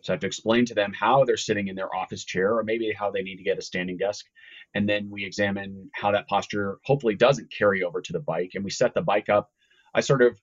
[0.03, 2.65] So I have to explain to them how they're sitting in their office chair or
[2.65, 4.27] maybe how they need to get a standing desk.
[4.75, 8.53] And then we examine how that posture hopefully doesn't carry over to the bike.
[8.55, 9.51] And we set the bike up.
[9.95, 10.39] I sort of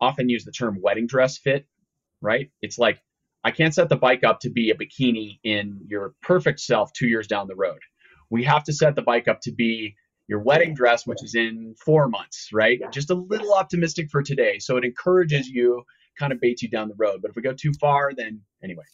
[0.00, 1.66] often use the term wedding dress fit,
[2.20, 2.50] right?
[2.62, 3.00] It's like
[3.44, 7.06] I can't set the bike up to be a bikini in your perfect self two
[7.06, 7.80] years down the road.
[8.30, 11.74] We have to set the bike up to be your wedding dress, which is in
[11.84, 12.80] four months, right?
[12.90, 14.58] Just a little optimistic for today.
[14.58, 15.84] So it encourages you,
[16.18, 17.20] kind of baits you down the road.
[17.22, 18.84] But if we go too far, then anyway.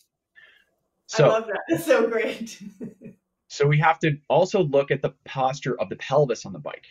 [1.06, 1.61] So, I love that.
[1.68, 2.62] It's so great.
[3.48, 6.87] so we have to also look at the posture of the pelvis on the bike.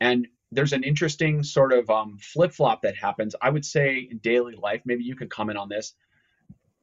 [0.00, 3.34] And there's an interesting sort of um, flip flop that happens.
[3.40, 5.94] I would say in daily life, maybe you could comment on this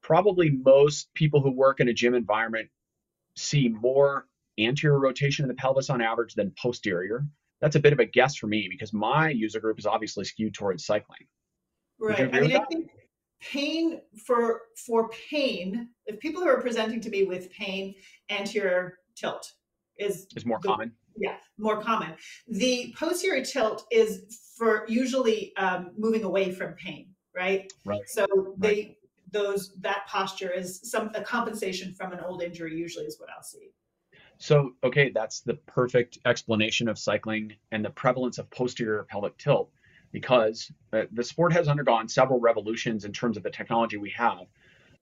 [0.04, 2.70] probably most people who work in a gym environment
[3.36, 4.28] see more
[4.60, 7.26] anterior rotation in the pelvis on average than posterior.
[7.62, 10.54] That's a bit of a guess for me because my user group is obviously skewed
[10.54, 11.26] towards cycling.
[12.04, 12.36] Right.
[12.36, 12.90] I mean, I think
[13.40, 17.96] pain for for pain, if people who are presenting to me with pain,
[18.30, 19.54] anterior tilt
[19.98, 20.92] is is more the, common.
[21.16, 22.14] Yeah, more common.
[22.50, 27.72] The posterior tilt is for usually um, moving away from pain, right?
[27.86, 28.02] Right.
[28.08, 28.98] So they
[29.32, 33.44] those that posture is some a compensation from an old injury usually is what I'll
[33.44, 33.72] see.
[34.40, 39.72] So, okay, that's the perfect explanation of cycling and the prevalence of posterior pelvic tilt
[40.14, 44.46] because the sport has undergone several revolutions in terms of the technology we have.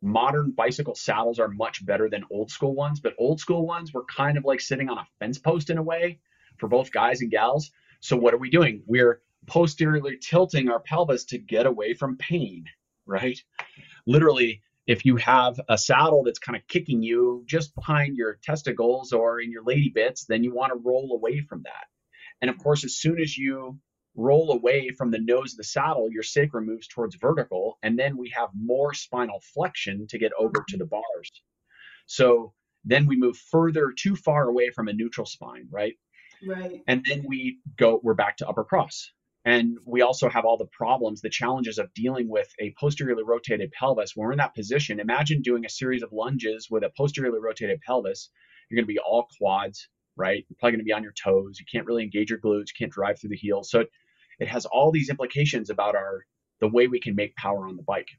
[0.01, 4.05] Modern bicycle saddles are much better than old school ones, but old school ones were
[4.05, 6.19] kind of like sitting on a fence post in a way
[6.57, 7.71] for both guys and gals.
[7.99, 8.81] So, what are we doing?
[8.87, 12.65] We're posteriorly tilting our pelvis to get away from pain,
[13.05, 13.37] right?
[14.07, 19.13] literally if you have a saddle that's kind of kicking you just behind your testicles
[19.13, 21.85] or in your lady bits, then you want to roll away from that.
[22.41, 23.79] And of course, as soon as you
[24.15, 28.17] roll away from the nose of the saddle, your sacrum moves towards vertical, and then
[28.17, 31.31] we have more spinal flexion to get over to the bars.
[32.05, 35.93] So then we move further too far away from a neutral spine, right?
[36.45, 36.81] Right.
[36.87, 39.11] And then we go, we're back to upper cross.
[39.45, 43.71] And we also have all the problems, the challenges of dealing with a posteriorly rotated
[43.71, 44.15] pelvis.
[44.15, 47.81] When we're in that position, imagine doing a series of lunges with a posteriorly rotated
[47.81, 48.29] pelvis.
[48.69, 50.45] You're going to be all quads, right?
[50.49, 51.59] You're probably going to be on your toes.
[51.59, 52.67] You can't really engage your glutes.
[52.69, 53.69] You can't drive through the heels.
[53.69, 53.85] So
[54.39, 56.25] it has all these implications about our
[56.59, 58.09] the way we can make power on the bike.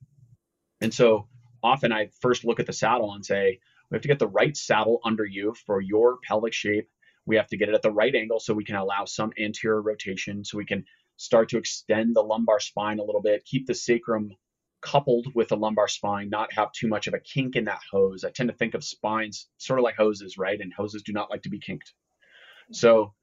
[0.80, 1.28] And so
[1.62, 4.56] often I first look at the saddle and say, we have to get the right
[4.56, 6.88] saddle under you for your pelvic shape.
[7.24, 9.80] We have to get it at the right angle so we can allow some anterior
[9.80, 10.84] rotation so we can
[11.18, 14.32] start to extend the lumbar spine a little bit, keep the sacrum
[14.82, 18.24] coupled with the lumbar spine, not have too much of a kink in that hose.
[18.24, 20.60] I tend to think of spines sort of like hoses, right?
[20.60, 21.94] And hoses do not like to be kinked.
[22.72, 23.14] So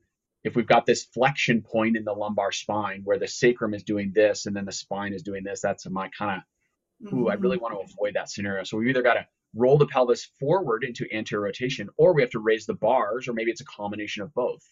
[0.44, 4.12] if we've got this flexion point in the lumbar spine where the sacrum is doing
[4.14, 7.58] this and then the spine is doing this, that's my kind of, ooh, I really
[7.58, 7.64] mm-hmm.
[7.64, 8.64] want to avoid that scenario.
[8.64, 12.32] So we've either got to roll the pelvis forward into anterior rotation or we have
[12.32, 14.64] to raise the bars, or maybe it's a combination of both,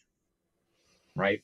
[1.16, 1.42] right?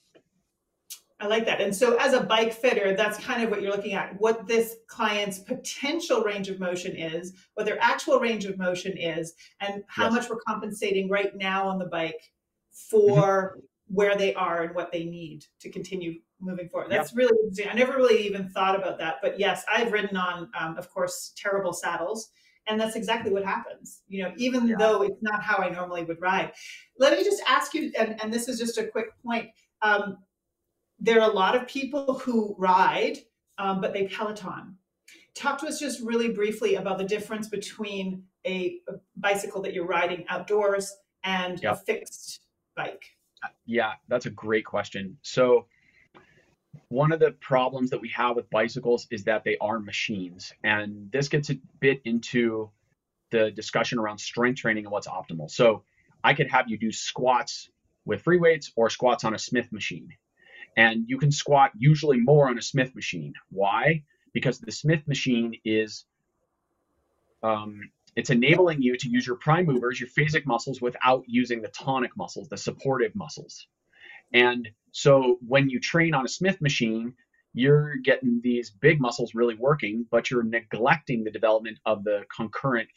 [1.24, 1.62] I like that.
[1.62, 4.76] And so, as a bike fitter, that's kind of what you're looking at what this
[4.88, 10.06] client's potential range of motion is, what their actual range of motion is, and how
[10.06, 10.14] yes.
[10.14, 12.20] much we're compensating right now on the bike
[12.72, 13.96] for mm-hmm.
[13.96, 16.92] where they are and what they need to continue moving forward.
[16.92, 17.20] That's yep.
[17.20, 17.70] really interesting.
[17.70, 19.16] I never really even thought about that.
[19.22, 22.32] But yes, I've ridden on, um, of course, terrible saddles.
[22.68, 24.76] And that's exactly what happens, you know, even yeah.
[24.78, 26.52] though it's not how I normally would ride.
[26.98, 29.50] Let me just ask you, and, and this is just a quick point.
[29.82, 30.18] Um,
[31.04, 33.18] there are a lot of people who ride,
[33.58, 34.78] um, but they Peloton.
[35.36, 39.86] Talk to us just really briefly about the difference between a, a bicycle that you're
[39.86, 41.74] riding outdoors and yep.
[41.74, 42.40] a fixed
[42.76, 43.04] bike.
[43.66, 45.18] Yeah, that's a great question.
[45.22, 45.66] So,
[46.88, 50.54] one of the problems that we have with bicycles is that they are machines.
[50.64, 52.70] And this gets a bit into
[53.32, 55.50] the discussion around strength training and what's optimal.
[55.52, 55.84] So
[56.24, 57.70] I could have you do squats
[58.06, 60.10] with free weights or squats on a Smith machine.
[60.76, 63.34] And you can squat usually more on a Smith machine.
[63.50, 64.04] Why?
[64.34, 66.06] Because the Smith machine is
[67.44, 67.82] um,
[68.16, 72.12] it's enabling you to use your prime movers, your phasic muscles, without using the tonic
[72.16, 73.68] muscles, the supportive muscles.
[74.34, 77.14] And so when you train on a Smith machine,
[77.54, 82.90] you're getting these big muscles really working, but you're neglecting the development of the concurrent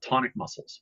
[0.00, 0.80] tonic muscles.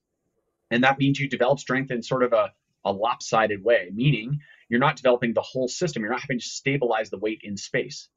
[0.70, 2.52] And that means you develop strength in sort of a,
[2.84, 6.02] a lopsided way, meaning you're not developing the whole system.
[6.02, 8.08] You're not having to stabilize the weight in space.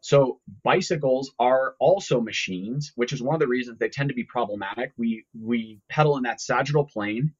[0.00, 4.24] So bicycles are also machines, which is one of the reasons they tend to be
[4.24, 4.92] problematic.
[4.96, 7.34] We we pedal in that sagittal plane,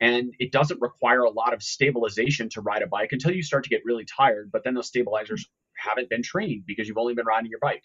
[0.00, 3.64] and it doesn't require a lot of stabilization to ride a bike until you start
[3.64, 4.50] to get really tired.
[4.52, 7.84] But then those stabilizers haven't been trained because you've only been riding your bike.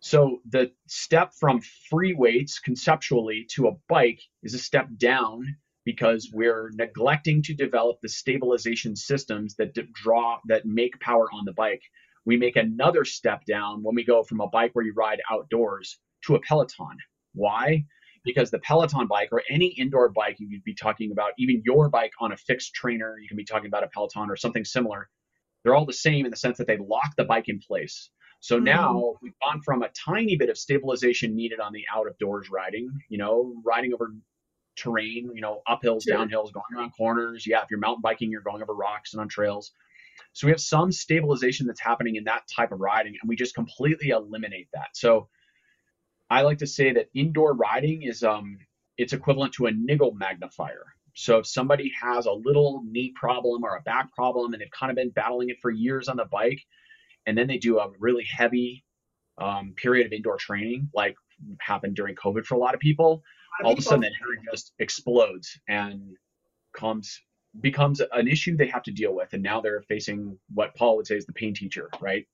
[0.00, 6.30] So the step from free weights conceptually to a bike is a step down because
[6.32, 11.82] we're neglecting to develop the stabilization systems that draw that make power on the bike
[12.24, 15.98] we make another step down when we go from a bike where you ride outdoors
[16.26, 16.96] to a Peloton.
[17.34, 17.84] Why?
[18.24, 21.90] Because the Peloton bike or any indoor bike you could be talking about, even your
[21.90, 25.08] bike on a fixed trainer, you can be talking about a Peloton or something similar.
[25.62, 28.10] They're all the same in the sense that they lock the bike in place.
[28.40, 28.64] So mm-hmm.
[28.64, 32.48] now we've gone from a tiny bit of stabilization needed on the out of doors
[32.50, 34.14] riding, you know, riding over
[34.76, 36.16] terrain, you know, uphills, sure.
[36.16, 37.46] downhills, going around corners.
[37.46, 39.72] Yeah, if you're mountain biking, you're going over rocks and on trails.
[40.32, 43.54] So we have some stabilization that's happening in that type of riding, and we just
[43.54, 44.88] completely eliminate that.
[44.94, 45.28] So
[46.30, 48.58] I like to say that indoor riding is um,
[48.96, 50.84] it's equivalent to a niggle magnifier.
[51.14, 54.90] So if somebody has a little knee problem or a back problem and they've kind
[54.90, 56.60] of been battling it for years on the bike,
[57.26, 58.84] and then they do a really heavy
[59.38, 61.14] um, period of indoor training, like
[61.60, 63.22] happened during COVID for a lot of people,
[63.62, 66.16] all of a sudden that area just explodes and
[66.74, 67.20] comes
[67.60, 69.32] becomes an issue they have to deal with.
[69.32, 72.26] And now they're facing what Paul would say is the pain teacher, right?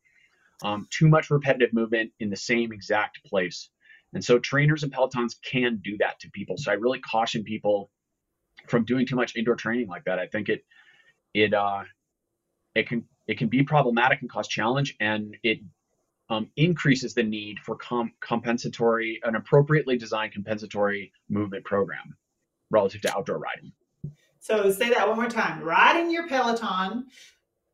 [0.62, 3.68] Um, too much repetitive movement in the same exact place.
[4.14, 6.56] And so trainers and Pelotons can do that to people.
[6.56, 7.90] So I really caution people
[8.66, 10.18] from doing too much indoor training like that.
[10.18, 10.64] I think it
[11.34, 11.82] it uh,
[12.74, 15.60] it can it can be problematic and cause challenge, and it
[16.30, 22.16] um, increases the need for com- compensatory, an appropriately designed compensatory movement program
[22.70, 23.72] relative to outdoor riding.
[24.38, 25.62] So say that one more time.
[25.62, 27.06] Riding your Peloton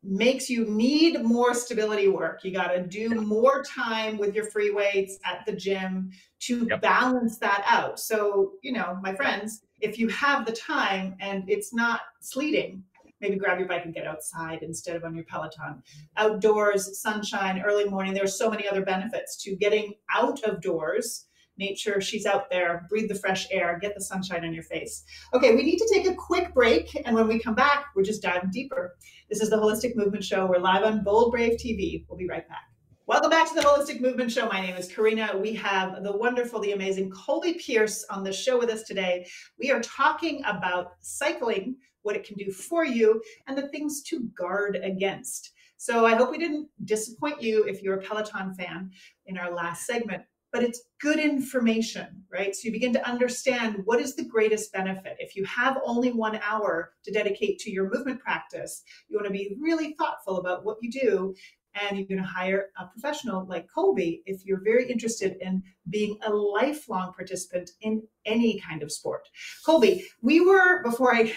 [0.03, 2.43] makes you need more stability work.
[2.43, 6.81] You got to do more time with your free weights at the gym to yep.
[6.81, 7.99] balance that out.
[7.99, 12.83] So, you know, my friends, if you have the time and it's not sleeting,
[13.21, 15.81] maybe grab your bike and get outside instead of on your Peloton.
[16.17, 21.27] Outdoors, sunshine, early morning, there's so many other benefits to getting out of doors
[21.57, 21.99] nature.
[22.01, 22.85] She's out there.
[22.89, 23.79] Breathe the fresh air.
[23.81, 25.03] Get the sunshine on your face.
[25.33, 26.89] Okay, we need to take a quick break.
[27.05, 28.95] And when we come back, we're just diving deeper.
[29.29, 30.45] This is the Holistic Movement Show.
[30.45, 32.05] We're live on Bold Brave TV.
[32.07, 32.63] We'll be right back.
[33.07, 34.47] Welcome back to the Holistic Movement Show.
[34.47, 35.37] My name is Karina.
[35.37, 39.25] We have the wonderful, the amazing Colby Pearce on the show with us today.
[39.57, 41.77] We are talking about cycling,
[42.07, 45.51] what it can do for you, and the things to guard against.
[45.77, 48.89] So I hope we didn't disappoint you if you're a Peloton fan
[49.27, 52.55] in our last segment but it's good information, right?
[52.55, 55.17] So you begin to understand what is the greatest benefit.
[55.19, 59.33] If you have only one hour to dedicate to your movement practice, you want to
[59.33, 61.35] be really thoughtful about what you do.
[61.79, 66.17] And you're going to hire a professional like Colby if you're very interested in being
[66.25, 69.27] a lifelong participant in any kind of sport.
[69.63, 71.33] Colby, we were, before I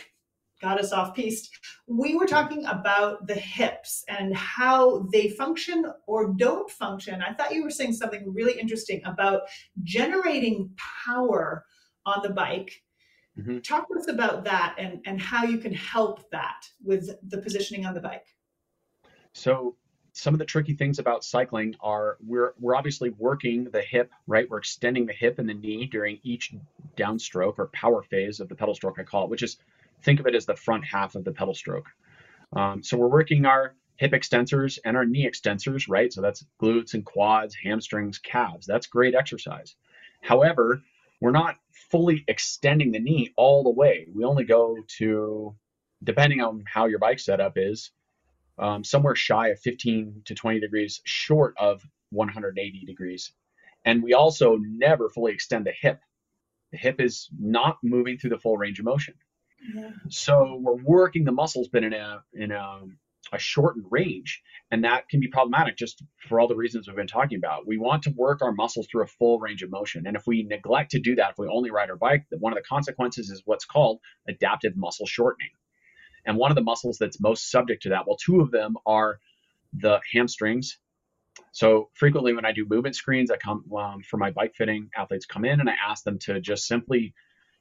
[0.61, 1.51] got us off piste.
[1.87, 7.23] We were talking about the hips and how they function or don't function.
[7.23, 9.43] I thought you were saying something really interesting about
[9.83, 10.71] generating
[11.07, 11.65] power
[12.07, 12.83] on the bike.
[13.39, 13.61] Mm-hmm.
[13.61, 17.87] Talk to us about that and, and how you can help that with the positioning
[17.87, 18.27] on the bike.
[19.33, 19.77] So
[20.13, 24.49] some of the tricky things about cycling are we're we're obviously working the hip, right?
[24.51, 26.53] We're extending the hip and the knee during each
[26.97, 29.59] downstroke or power phase of the pedal stroke, I call it, which is
[30.03, 31.87] think of it as the front half of the pedal stroke.
[32.55, 36.13] Um, so we're working our hip extensors and our knee extensors, right?
[36.13, 38.67] So that's glutes and quads, hamstrings, calves.
[38.67, 39.77] That's great exercise.
[40.23, 40.83] However,
[41.21, 41.57] we're not
[41.91, 44.07] fully extending the knee all the way.
[44.15, 45.55] We only go to,
[46.03, 47.91] depending on how your bike setup is,
[48.59, 53.33] um, somewhere shy of 15 to 20 degrees short of 180 degrees.
[53.85, 56.01] And we also never fully extend the hip.
[56.73, 59.15] The hip is not moving through the full range of motion.
[60.09, 62.81] So we're working the muscles, but in a in a
[63.33, 64.43] a shortened range.
[64.71, 67.67] And that can be problematic just for all the reasons we've been talking about.
[67.67, 70.07] We want to work our muscles through a full range of motion.
[70.07, 72.57] And if we neglect to do that, if we only ride our bike, one of
[72.57, 75.51] the consequences is what's called adaptive muscle shortening.
[76.27, 79.19] And one of the muscles that's most subject to that, well, two of them are
[79.73, 80.79] the hamstrings.
[81.53, 85.27] So frequently when I do movement screens, I come um, for my bike fitting athletes
[85.27, 87.15] come in and I ask them to just simply,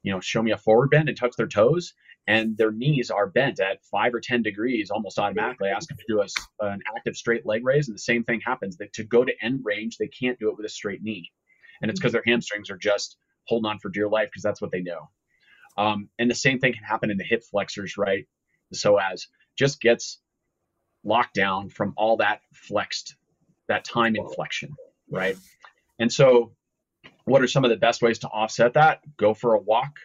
[0.04, 1.94] you know, show me a forward bend and touch their toes
[2.30, 5.70] and their knees are bent at five or 10 degrees almost automatically.
[5.70, 6.28] I ask them to do a,
[6.64, 8.78] an active straight leg raise, and the same thing happens.
[8.78, 11.32] That to go to end range, they can't do it with a straight knee.
[11.82, 14.72] And it's because their hamstrings are just holding on for dear life because that's what
[14.72, 15.10] they know.
[15.76, 18.28] Um, and the same thing can happen in the hip flexors, right?
[18.70, 19.26] The psoas
[19.58, 20.20] just gets
[21.04, 23.16] locked down from all that flexed,
[23.70, 24.76] that time inflection,
[25.10, 25.36] right?
[25.98, 26.52] And so,
[27.30, 29.02] what are some of the best ways to offset that?
[29.18, 30.00] Go for a walk,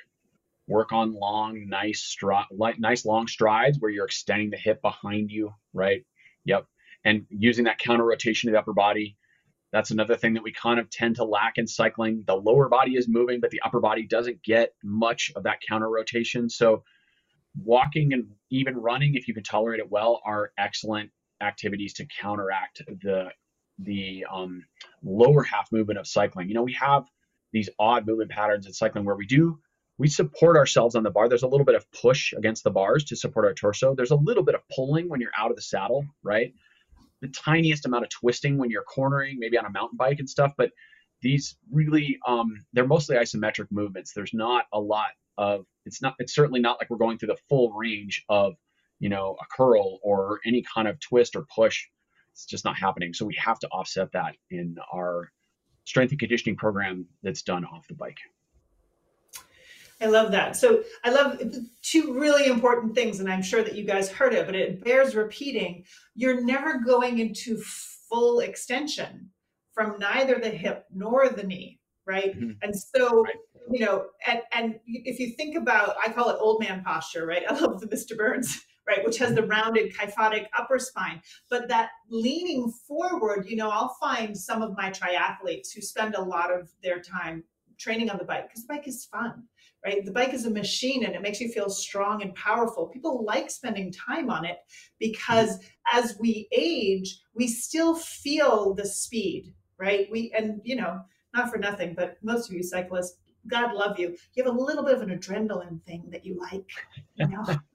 [0.66, 5.52] work on long, nice, stri- nice long strides where you're extending the hip behind you,
[5.72, 6.04] right?
[6.44, 6.66] Yep.
[7.04, 9.16] And using that counter rotation of the upper body.
[9.72, 12.22] That's another thing that we kind of tend to lack in cycling.
[12.26, 15.90] The lower body is moving, but the upper body doesn't get much of that counter
[15.90, 16.48] rotation.
[16.48, 16.84] So,
[17.60, 21.10] walking and even running, if you can tolerate it well, are excellent
[21.40, 23.30] activities to counteract the
[23.78, 24.64] the um,
[25.02, 26.48] lower half movement of cycling.
[26.48, 27.04] You know, we have
[27.52, 29.58] these odd movement patterns in cycling where we do
[29.98, 31.28] we support ourselves on the bar.
[31.28, 33.94] There's a little bit of push against the bars to support our torso.
[33.94, 36.52] There's a little bit of pulling when you're out of the saddle, right?
[37.20, 40.52] The tiniest amount of twisting when you're cornering, maybe on a mountain bike and stuff.
[40.56, 40.70] But
[41.22, 44.12] these really, um, they're mostly isometric movements.
[44.12, 47.38] There's not a lot of, it's not, it's certainly not like we're going through the
[47.48, 48.54] full range of,
[48.98, 51.86] you know, a curl or any kind of twist or push.
[52.34, 53.14] It's just not happening.
[53.14, 55.30] So we have to offset that in our
[55.84, 58.18] strength and conditioning program that's done off the bike.
[60.00, 60.56] I love that.
[60.56, 61.40] So I love
[61.82, 65.14] two really important things, and I'm sure that you guys heard it, but it bears
[65.14, 65.84] repeating.
[66.16, 69.30] You're never going into full extension
[69.72, 72.36] from neither the hip nor the knee, right?
[72.36, 72.50] Mm-hmm.
[72.62, 73.34] And so, right.
[73.70, 77.44] you know, and, and if you think about, I call it old man posture, right?
[77.48, 78.16] I love the Mr.
[78.16, 79.04] Burns, right?
[79.04, 81.20] Which has the rounded kyphotic upper spine.
[81.50, 86.22] But that leaning forward, you know, I'll find some of my triathletes who spend a
[86.22, 87.44] lot of their time
[87.78, 89.44] training on the bike because the bike is fun
[89.84, 90.04] right?
[90.04, 92.86] The bike is a machine and it makes you feel strong and powerful.
[92.86, 94.58] People like spending time on it
[94.98, 95.58] because
[95.92, 100.08] as we age, we still feel the speed, right?
[100.10, 101.02] We, and you know,
[101.34, 104.16] not for nothing, but most of you cyclists, God love you.
[104.34, 106.70] You have a little bit of an adrenaline thing that you like,
[107.16, 107.44] you know.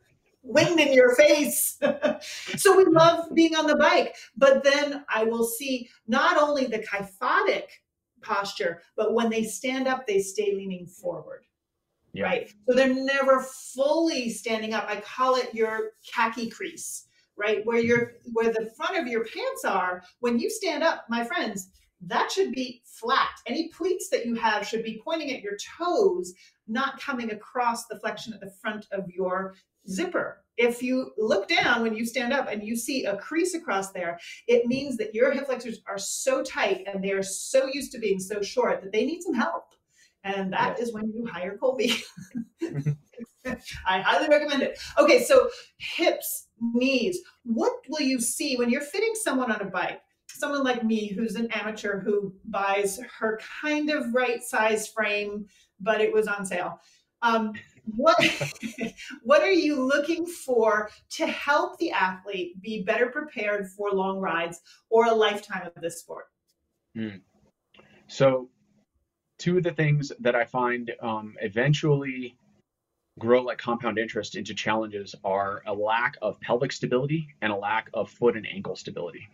[0.50, 1.78] wind in your face.
[2.58, 4.16] so we love being on the bike.
[4.36, 7.68] But then I will see not only the kyphotic
[8.22, 11.46] posture, but when they stand up, they stay leaning forward
[12.14, 12.26] yeah.
[12.26, 12.54] right?
[12.68, 14.86] So they're never fully standing up.
[14.88, 17.06] I call it your khaki crease,
[17.38, 17.66] right?
[17.66, 21.70] Where your where the front of your pants are when you stand up, my friends,
[22.02, 23.30] that should be flat.
[23.46, 26.34] Any pleats that you have should be pointing at your toes,
[26.68, 29.56] not coming across the flexion at the front of your
[29.88, 30.44] zipper.
[30.58, 34.20] If you look down when you stand up and you see a crease across there,
[34.48, 38.00] it means that your hip flexors are so tight and they are so used to
[38.00, 39.66] being so short that they need some help.
[40.24, 40.90] And that yes.
[40.90, 41.94] is when you hire Colby.
[43.88, 44.78] I highly recommend it.
[44.98, 47.20] Okay, so hips, knees.
[47.44, 50.02] What will you see when you're fitting someone on a bike?
[50.30, 55.46] Someone like me who's an amateur who buys her kind of right size frame,
[55.80, 56.80] but it was on sale.
[57.22, 57.54] Um,
[57.96, 58.18] what
[59.24, 64.62] what are you looking for to help the athlete be better prepared for long rides
[64.90, 66.26] or a lifetime of this sport?
[66.96, 67.22] Mm.
[68.08, 68.50] So
[69.38, 72.36] two of the things that I find um, eventually
[73.18, 77.90] grow like compound interest into challenges are a lack of pelvic stability and a lack
[77.94, 79.28] of foot and ankle stability.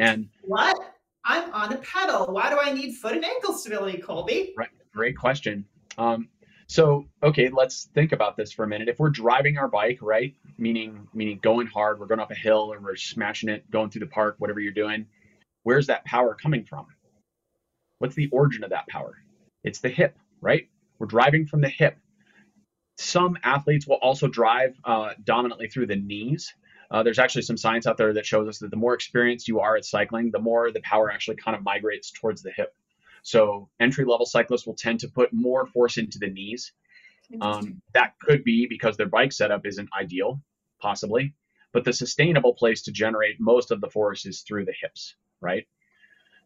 [0.00, 0.94] And what?
[1.24, 2.26] I'm on a pedal.
[2.26, 4.54] Why do I need foot and ankle stability, Colby?
[4.56, 4.70] Right.
[4.94, 5.66] Great question.
[5.98, 6.28] Um,
[6.66, 8.88] so, okay, let's think about this for a minute.
[8.88, 12.72] If we're driving our bike, right, meaning meaning going hard, we're going up a hill
[12.72, 15.04] or we're smashing it, going through the park, whatever you're doing,
[15.64, 16.86] where's that power coming from?
[17.98, 19.18] What's the origin of that power?
[19.64, 20.68] It's the hip, right?
[20.98, 21.98] We're driving from the hip.
[22.96, 26.54] Some athletes will also drive uh, dominantly through the knees.
[26.90, 29.60] Uh, there's actually some science out there that shows us that the more experienced you
[29.60, 32.74] are at cycling, the more the power actually kind of migrates towards the hip.
[33.22, 36.72] So entry level cyclists will tend to put more force into the knees.
[37.40, 40.40] Um, that could be because their bike setup isn't ideal,
[40.80, 41.34] possibly,
[41.72, 45.68] but the sustainable place to generate most of the force is through the hips, right?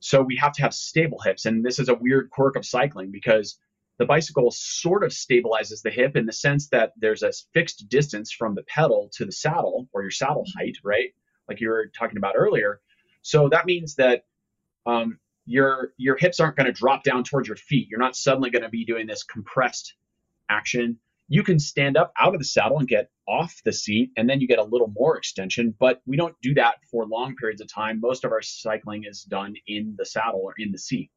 [0.01, 1.47] So we have to have stable hips.
[1.47, 3.59] And this is a weird quirk of cycling because
[3.99, 8.33] the bicycle sort of stabilizes the hip in the sense that there's a fixed distance
[8.33, 11.11] from the pedal to the saddle or your saddle height, right?
[11.49, 12.81] Like you were talking about earlier.
[13.23, 14.25] So that means that
[14.87, 17.89] um, your your hips aren't going to drop down towards your feet.
[17.91, 19.95] You're not suddenly going to be doing this compressed
[20.49, 20.99] action.
[21.29, 24.41] You can stand up out of the saddle and get off the seat, and then
[24.41, 25.75] you get a little more extension.
[25.79, 28.01] But we don't do that for long periods of time.
[28.01, 31.11] Most of our cycling is done in the saddle or in the seat.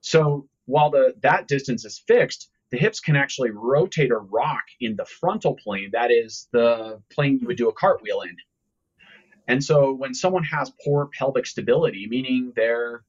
[0.00, 4.96] So while the that distance is fixed, the hips can actually rotate or rock in
[4.96, 5.90] the frontal plane.
[5.92, 8.36] That is the plane you would do a cartwheel in.
[9.48, 13.04] And so when someone has poor pelvic stability, meaning their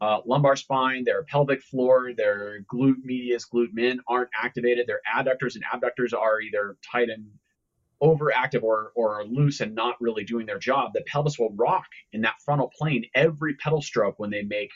[0.00, 5.54] uh, lumbar spine, their pelvic floor, their glute medius, glute min aren't activated, their adductors
[5.54, 7.26] and abductors are either tight and
[8.02, 12.20] overactive or, or loose and not really doing their job, the pelvis will rock in
[12.20, 14.70] that frontal plane every pedal stroke when they make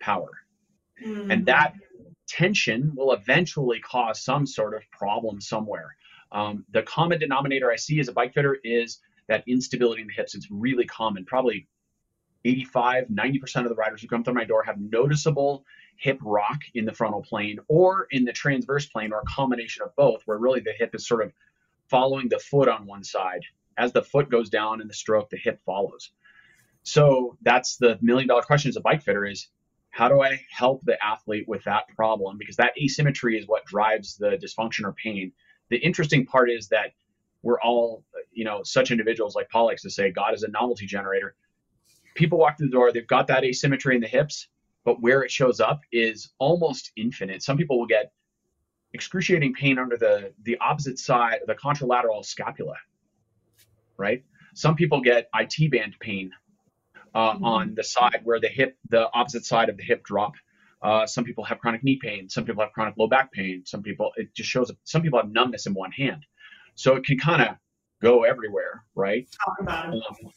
[0.00, 0.30] power.
[1.04, 1.30] Mm-hmm.
[1.30, 1.74] And that
[2.28, 5.96] tension will eventually cause some sort of problem somewhere.
[6.32, 10.14] Um, the common denominator I see as a bike fitter is that instability in the
[10.14, 10.34] hips.
[10.34, 11.24] It's really common.
[11.24, 11.66] Probably
[12.44, 15.64] 85, 90% of the riders who come through my door have noticeable
[15.96, 19.94] hip rock in the frontal plane or in the transverse plane or a combination of
[19.96, 21.32] both, where really the hip is sort of
[21.88, 23.42] following the foot on one side.
[23.76, 26.10] As the foot goes down in the stroke, the hip follows.
[26.82, 29.48] So that's the million dollar question as a bike fitter is
[29.90, 32.38] how do I help the athlete with that problem?
[32.38, 35.32] Because that asymmetry is what drives the dysfunction or pain.
[35.68, 36.92] The interesting part is that
[37.42, 41.34] we're all, you know, such individuals like likes to say, God is a novelty generator.
[42.14, 44.48] People walk through the door, they've got that asymmetry in the hips,
[44.84, 47.42] but where it shows up is almost infinite.
[47.42, 48.12] Some people will get
[48.92, 52.74] excruciating pain under the the opposite side, the contralateral scapula,
[53.96, 54.24] right?
[54.54, 56.32] Some people get IT band pain
[57.14, 57.44] uh, mm-hmm.
[57.44, 60.32] on the side where the hip, the opposite side of the hip drop.
[60.82, 62.28] Uh, some people have chronic knee pain.
[62.28, 63.62] Some people have chronic low back pain.
[63.66, 64.76] Some people, it just shows up.
[64.84, 66.24] Some people have numbness in one hand.
[66.74, 67.48] So it can kind of
[68.00, 69.28] go everywhere, right?
[69.44, 70.32] Talk about Um,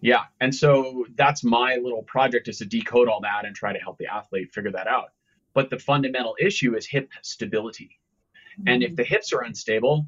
[0.00, 0.24] yeah.
[0.40, 3.98] And so that's my little project is to decode all that and try to help
[3.98, 5.10] the athlete figure that out.
[5.54, 8.00] But the fundamental issue is hip stability.
[8.58, 8.68] Mm-hmm.
[8.68, 8.96] And if mm-hmm.
[8.96, 10.06] the hips are unstable,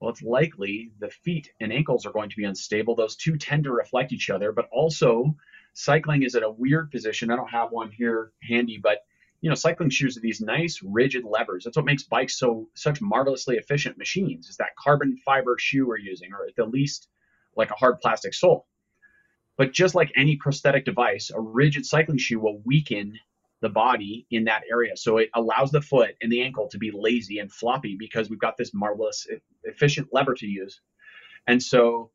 [0.00, 2.94] well, it's likely the feet and ankles are going to be unstable.
[2.94, 5.36] Those two tend to reflect each other, but also
[5.74, 7.30] cycling is at a weird position.
[7.30, 9.00] I don't have one here handy, but
[9.42, 11.64] you know, cycling shoes are these nice rigid levers.
[11.64, 14.48] That's what makes bikes so such marvelously efficient machines.
[14.48, 17.08] Is that carbon fiber shoe we're using, or at the least
[17.56, 18.66] like a hard plastic sole.
[19.56, 23.18] But just like any prosthetic device, a rigid cycling shoe will weaken
[23.60, 24.96] the body in that area.
[24.96, 28.40] So it allows the foot and the ankle to be lazy and floppy because we've
[28.40, 29.26] got this marvelous,
[29.64, 30.80] efficient lever to use.
[31.46, 32.10] And so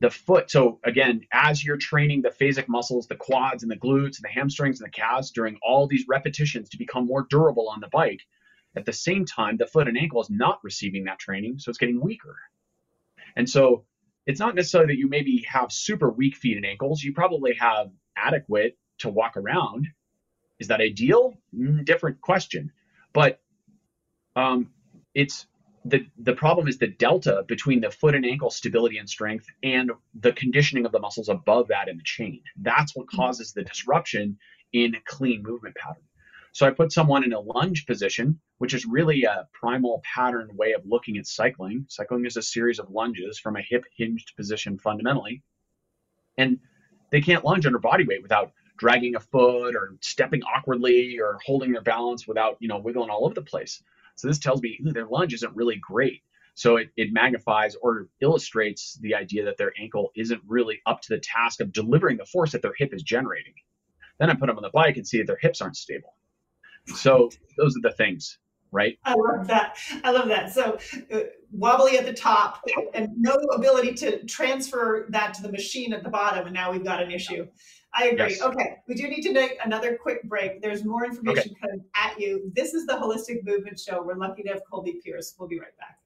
[0.00, 4.16] the foot, so again, as you're training the phasic muscles, the quads and the glutes
[4.16, 7.80] and the hamstrings and the calves during all these repetitions to become more durable on
[7.80, 8.20] the bike,
[8.76, 11.78] at the same time, the foot and ankle is not receiving that training, so it's
[11.78, 12.36] getting weaker.
[13.34, 13.86] And so
[14.26, 17.02] it's not necessarily that you maybe have super weak feet and ankles.
[17.02, 19.86] You probably have adequate to walk around
[20.58, 21.36] is that ideal?
[21.54, 22.72] Mm, different question.
[23.12, 23.40] But
[24.34, 24.70] um,
[25.14, 25.46] it's
[25.84, 29.90] the the problem is the delta between the foot and ankle stability and strength and
[30.14, 32.42] the conditioning of the muscles above that in the chain.
[32.56, 33.16] That's what hmm.
[33.16, 34.38] causes the disruption
[34.72, 36.02] in clean movement pattern.
[36.52, 40.72] So I put someone in a lunge position, which is really a primal pattern way
[40.72, 41.84] of looking at cycling.
[41.88, 45.42] Cycling is a series of lunges from a hip hinged position fundamentally.
[46.38, 46.58] And
[47.12, 51.72] they can't lunge under body weight without dragging a foot or stepping awkwardly or holding
[51.72, 53.82] their balance without, you know, wiggling all over the place.
[54.16, 56.22] So this tells me their lunge isn't really great.
[56.54, 61.08] So it, it magnifies or illustrates the idea that their ankle isn't really up to
[61.10, 63.52] the task of delivering the force that their hip is generating.
[64.18, 66.14] Then I put them on the bike and see that their hips aren't stable.
[66.94, 68.38] So those are the things,
[68.72, 68.98] right?
[69.04, 69.76] I love that.
[70.02, 70.50] I love that.
[70.50, 70.78] So
[71.12, 71.20] uh,
[71.52, 72.64] wobbly at the top
[72.94, 76.46] and no ability to transfer that to the machine at the bottom.
[76.46, 77.46] And now we've got an issue.
[77.94, 78.30] I agree.
[78.30, 78.42] Yes.
[78.42, 80.60] Okay, we do need to take another quick break.
[80.60, 81.60] There's more information okay.
[81.60, 82.50] coming at you.
[82.54, 84.02] This is the Holistic Movement Show.
[84.02, 85.34] We're lucky to have Colby Pearce.
[85.38, 85.98] We'll be right back.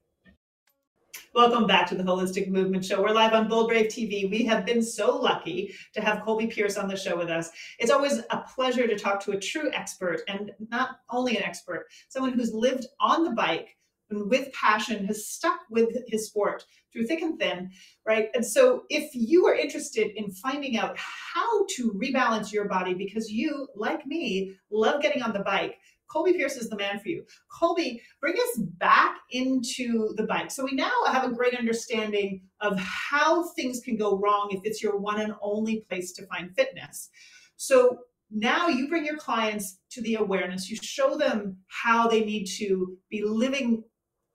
[1.33, 3.01] Welcome back to the Holistic Movement Show.
[3.01, 4.29] We're live on Bold Brave TV.
[4.29, 7.51] We have been so lucky to have Colby Pearce on the show with us.
[7.79, 11.87] It's always a pleasure to talk to a true expert and not only an expert,
[12.09, 13.77] someone who's lived on the bike
[14.11, 17.71] and with passion has stuck with his sport through thick and thin,
[18.05, 18.27] right?
[18.33, 23.29] And so if you are interested in finding out how to rebalance your body because
[23.29, 25.77] you, like me, love getting on the bike,
[26.11, 27.23] Colby Pearce is the man for you.
[27.49, 30.51] Colby, bring us back into the bike.
[30.51, 34.83] So we now have a great understanding of how things can go wrong if it's
[34.83, 37.09] your one and only place to find fitness.
[37.55, 37.99] So
[38.29, 40.69] now you bring your clients to the awareness.
[40.69, 43.83] You show them how they need to be living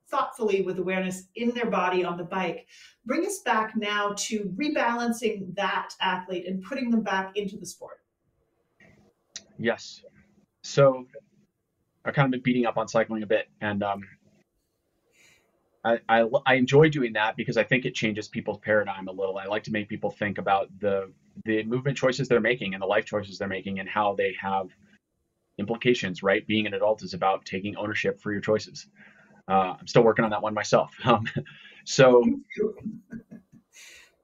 [0.09, 2.67] thoughtfully with awareness in their body on the bike.
[3.05, 7.99] Bring us back now to rebalancing that athlete and putting them back into the sport.
[9.57, 10.01] Yes.
[10.63, 11.05] So
[12.05, 14.01] I've kind of been beating up on cycling a bit, and um,
[15.83, 19.37] I, I, I enjoy doing that because I think it changes people's paradigm a little.
[19.37, 21.11] I like to make people think about the
[21.45, 24.67] the movement choices they're making and the life choices they're making and how they have
[25.57, 26.23] implications.
[26.23, 28.87] Right, being an adult is about taking ownership for your choices.
[29.47, 30.93] Uh, I'm still working on that one myself.
[31.05, 31.25] Um,
[31.85, 32.21] so,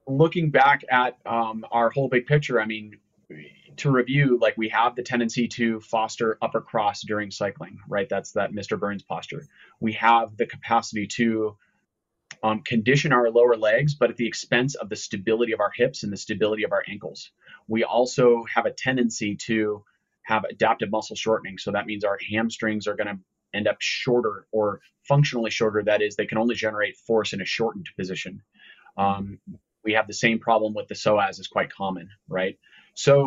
[0.06, 2.98] looking back at um, our whole big picture, I mean,
[3.78, 8.08] to review, like we have the tendency to foster upper cross during cycling, right?
[8.10, 8.80] That's that Mr.
[8.80, 9.48] Burns posture.
[9.80, 11.58] We have the capacity to
[12.44, 16.04] um, condition our lower legs, but at the expense of the stability of our hips
[16.04, 17.32] and the stability of our ankles.
[17.68, 19.84] We also have a tendency to
[20.24, 21.58] have adaptive muscle shortening.
[21.58, 23.20] So that means our hamstrings are going to
[23.54, 25.84] end up shorter or functionally shorter.
[25.84, 28.42] That is, they can only generate force in a shortened position.
[28.98, 29.40] Um,
[29.84, 32.58] we have the same problem with the psoas is quite common, right?
[32.94, 33.26] So,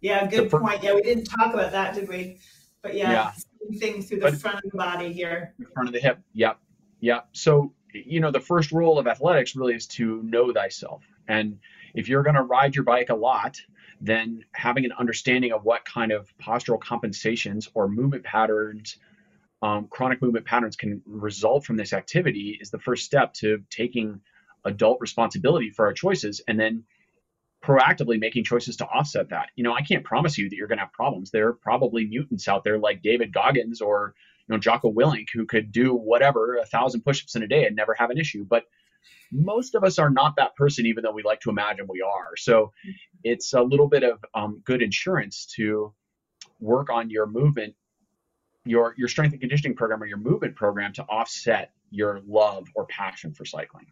[0.00, 0.82] yeah, good point.
[0.82, 2.38] Yeah, we didn't talk about that, did we?
[2.82, 3.78] But yeah, yeah.
[3.78, 5.54] thing through the but front of the body here.
[5.74, 6.18] Front of the hip.
[6.32, 6.58] Yep.
[7.00, 7.28] Yep.
[7.32, 11.02] So, you know, the first rule of athletics really is to know thyself.
[11.28, 11.58] And
[11.94, 13.60] if you're going to ride your bike a lot,
[14.00, 18.96] then having an understanding of what kind of postural compensations or movement patterns,
[19.62, 24.20] um, chronic movement patterns can result from this activity is the first step to taking
[24.64, 26.84] adult responsibility for our choices and then
[27.62, 29.50] proactively making choices to offset that.
[29.54, 31.30] You know, I can't promise you that you're going to have problems.
[31.30, 34.14] There are probably mutants out there like David Goggins or
[34.48, 37.76] you know Jocko Willink who could do whatever a thousand push-ups in a day and
[37.76, 38.44] never have an issue.
[38.48, 38.64] But
[39.32, 42.36] most of us are not that person, even though we like to imagine we are.
[42.36, 42.72] So
[43.22, 45.92] it's a little bit of um, good insurance to
[46.58, 47.74] work on your movement,
[48.64, 52.86] your your strength and conditioning program or your movement program to offset your love or
[52.86, 53.86] passion for cycling.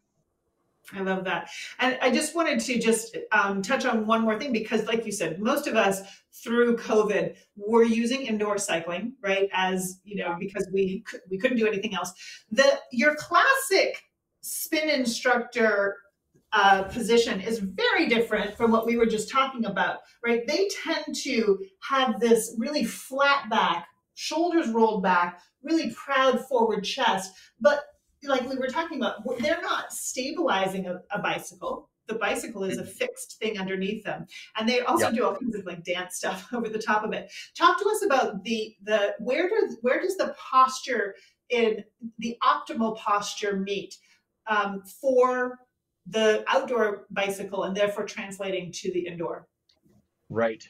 [0.95, 1.51] I love that.
[1.81, 5.13] And I just wanted to just um, touch on one more thing because, like you
[5.13, 6.01] said, most of us
[6.33, 9.51] through COVID were using indoor cycling, right?
[9.53, 12.13] As you know, because we we couldn't do anything else.
[12.51, 14.03] The your classic
[14.41, 15.97] spin instructor
[16.53, 20.47] uh, position is very different from what we were just talking about, right?
[20.47, 23.88] They tend to have this really flat back,
[24.19, 27.85] shoulders rolled back, really proud forward chest, but
[28.25, 31.89] like we were talking about, they're not stabilizing a, a bicycle.
[32.09, 32.91] The bicycle is a mm-hmm.
[32.91, 35.15] fixed thing underneath them, and they also yep.
[35.15, 37.31] do all kinds of like dance stuff over the top of it.
[37.57, 41.15] Talk to us about the the where does where does the posture
[41.49, 41.85] in
[42.19, 43.95] the optimal posture meet
[44.49, 45.61] um, for
[46.09, 49.47] the outdoor bicycle, and therefore translating to the indoor.
[50.29, 50.67] Right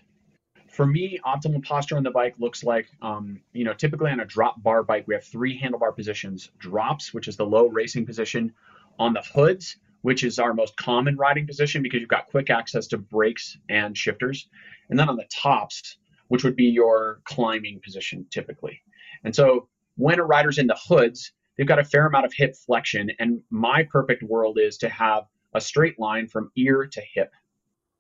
[0.71, 4.25] for me, optimal posture on the bike looks like, um, you know, typically on a
[4.25, 8.53] drop bar bike, we have three handlebar positions drops, which is the low racing position,
[8.99, 12.87] on the hoods, which is our most common riding position because you've got quick access
[12.89, 14.49] to brakes and shifters,
[14.91, 15.99] and then on the tops,
[16.29, 18.81] which would be your climbing position typically.
[19.25, 22.55] And so when a rider's in the hoods, they've got a fair amount of hip
[22.57, 23.11] flexion.
[23.19, 27.33] And my perfect world is to have a straight line from ear to hip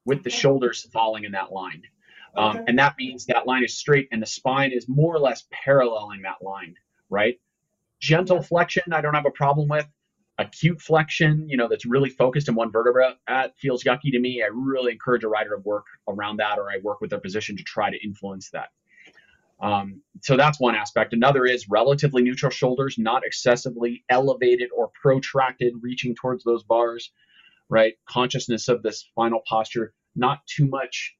[0.05, 1.83] with the shoulders falling in that line.
[2.39, 2.64] Um.
[2.68, 6.22] And that means that line is straight and the spine is more or less paralleling
[6.22, 6.74] that line,
[7.11, 7.39] right?
[8.01, 9.86] Gentle flexion, I don't have a problem with.
[10.39, 14.41] Acute flexion, you know, that's really focused in one vertebra, that feels yucky to me.
[14.41, 17.57] I really encourage a rider to work around that or I work with their position
[17.57, 18.68] to try to influence that.
[19.61, 21.12] Um, so that's one aspect.
[21.12, 27.11] Another is relatively neutral shoulders, not excessively elevated or protracted, reaching towards those bars,
[27.68, 27.95] right?
[28.09, 31.16] Consciousness of this final posture, not too much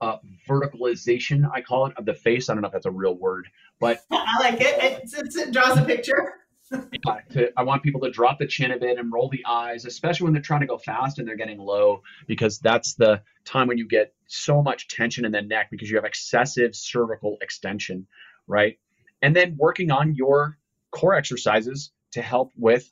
[0.00, 0.16] uh,
[0.48, 2.48] verticalization, I call it, of the face.
[2.48, 3.48] I don't know if that's a real word,
[3.80, 4.82] but I like it.
[4.82, 6.34] It, it draws a picture.
[6.72, 9.84] yeah, to, I want people to drop the chin a bit and roll the eyes,
[9.84, 13.68] especially when they're trying to go fast and they're getting low, because that's the time
[13.68, 18.06] when you get so much tension in the neck because you have excessive cervical extension,
[18.46, 18.78] right?
[19.22, 20.58] And then working on your
[20.90, 22.90] core exercises to help with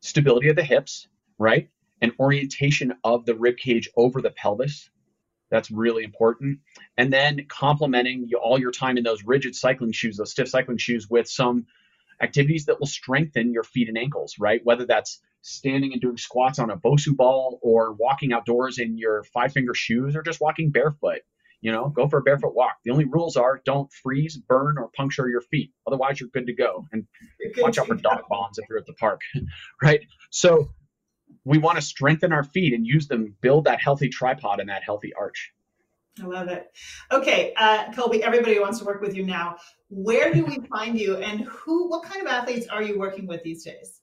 [0.00, 1.08] stability of the hips,
[1.38, 1.68] right?
[2.00, 4.88] And orientation of the rib cage over the pelvis,
[5.50, 6.60] that's really important.
[6.96, 11.08] And then complementing all your time in those rigid cycling shoes, those stiff cycling shoes,
[11.08, 11.66] with some
[12.20, 14.60] activities that will strengthen your feet and ankles, right?
[14.64, 19.24] Whether that's standing and doing squats on a Bosu ball or walking outdoors in your
[19.24, 21.20] five finger shoes or just walking barefoot.
[21.60, 22.76] You know, go for a barefoot walk.
[22.84, 25.72] The only rules are don't freeze, burn, or puncture your feet.
[25.88, 26.86] Otherwise, you're good to go.
[26.92, 27.06] And
[27.56, 29.22] watch out for dog bombs if you're at the park,
[29.82, 30.00] right?
[30.30, 30.70] So
[31.48, 34.82] we want to strengthen our feet and use them, build that healthy tripod and that
[34.82, 35.54] healthy arch.
[36.22, 36.70] I love it.
[37.10, 39.56] Okay, uh, Colby, everybody wants to work with you now.
[39.88, 43.42] Where do we find you and who, what kind of athletes are you working with
[43.44, 44.02] these days?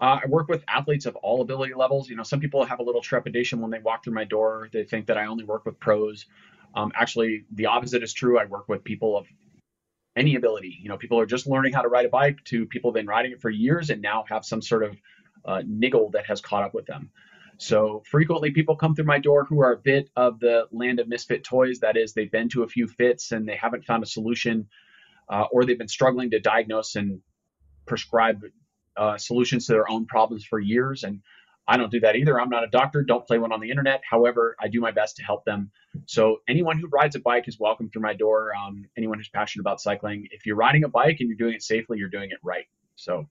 [0.00, 2.08] Uh, I work with athletes of all ability levels.
[2.10, 4.68] You know, some people have a little trepidation when they walk through my door.
[4.72, 6.26] They think that I only work with pros.
[6.74, 8.40] Um, actually, the opposite is true.
[8.40, 9.26] I work with people of
[10.16, 10.76] any ability.
[10.82, 13.06] You know, people are just learning how to ride a bike to people have been
[13.06, 14.96] riding it for years and now have some sort of
[15.44, 17.10] uh, niggle that has caught up with them.
[17.58, 21.08] So frequently people come through my door who are a bit of the land of
[21.08, 21.80] misfit toys.
[21.80, 24.68] That is, they've been to a few fits and they haven't found a solution,
[25.28, 27.20] uh, or they've been struggling to diagnose and
[27.86, 28.42] prescribe
[28.96, 31.04] uh, solutions to their own problems for years.
[31.04, 31.20] And
[31.68, 32.40] I don't do that either.
[32.40, 33.04] I'm not a doctor.
[33.04, 34.02] Don't play one on the internet.
[34.08, 35.70] However, I do my best to help them.
[36.06, 38.50] So anyone who rides a bike is welcome through my door.
[38.56, 41.62] Um, anyone who's passionate about cycling, if you're riding a bike and you're doing it
[41.62, 42.66] safely, you're doing it right.
[42.96, 43.28] So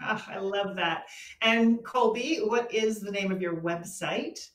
[0.00, 1.04] Oh, I love that.
[1.40, 4.48] And Colby, what is the name of your website?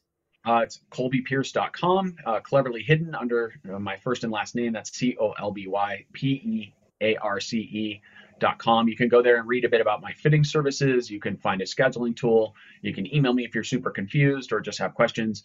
[0.45, 4.71] Uh, it's colbypearce.com, uh, cleverly hidden under uh, my first and last name.
[4.73, 8.01] That's C O L B Y P E A R C E.
[8.39, 8.87] Dot com.
[8.87, 11.09] You can go there and read a bit about my fitting services.
[11.09, 12.53] You can find a scheduling tool.
[12.83, 15.43] You can email me if you're super confused or just have questions.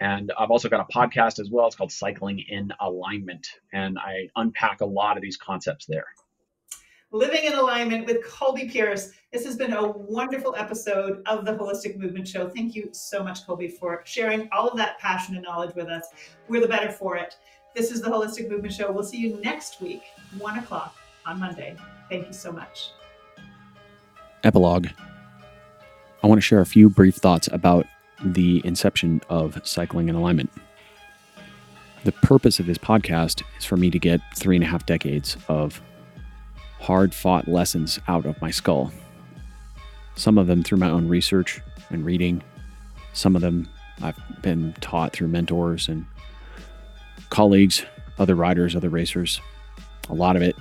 [0.00, 1.68] And I've also got a podcast as well.
[1.68, 3.46] It's called Cycling in Alignment.
[3.72, 6.06] And I unpack a lot of these concepts there.
[7.14, 9.12] Living in Alignment with Colby Pearce.
[9.34, 12.48] This has been a wonderful episode of the Holistic Movement Show.
[12.48, 16.06] Thank you so much, Colby, for sharing all of that passion and knowledge with us.
[16.48, 17.36] We're the better for it.
[17.74, 18.90] This is the Holistic Movement Show.
[18.90, 20.04] We'll see you next week,
[20.38, 20.96] one o'clock
[21.26, 21.76] on Monday.
[22.08, 22.92] Thank you so much.
[24.42, 24.86] Epilogue.
[26.24, 27.84] I want to share a few brief thoughts about
[28.24, 30.50] the inception of Cycling in Alignment.
[32.04, 35.36] The purpose of this podcast is for me to get three and a half decades
[35.48, 35.82] of
[36.82, 38.92] hard fought lessons out of my skull.
[40.16, 41.60] Some of them through my own research
[41.90, 42.42] and reading,
[43.12, 43.68] some of them
[44.02, 46.04] I've been taught through mentors and
[47.30, 47.84] colleagues,
[48.18, 49.40] other riders, other racers.
[50.10, 50.56] A lot of it,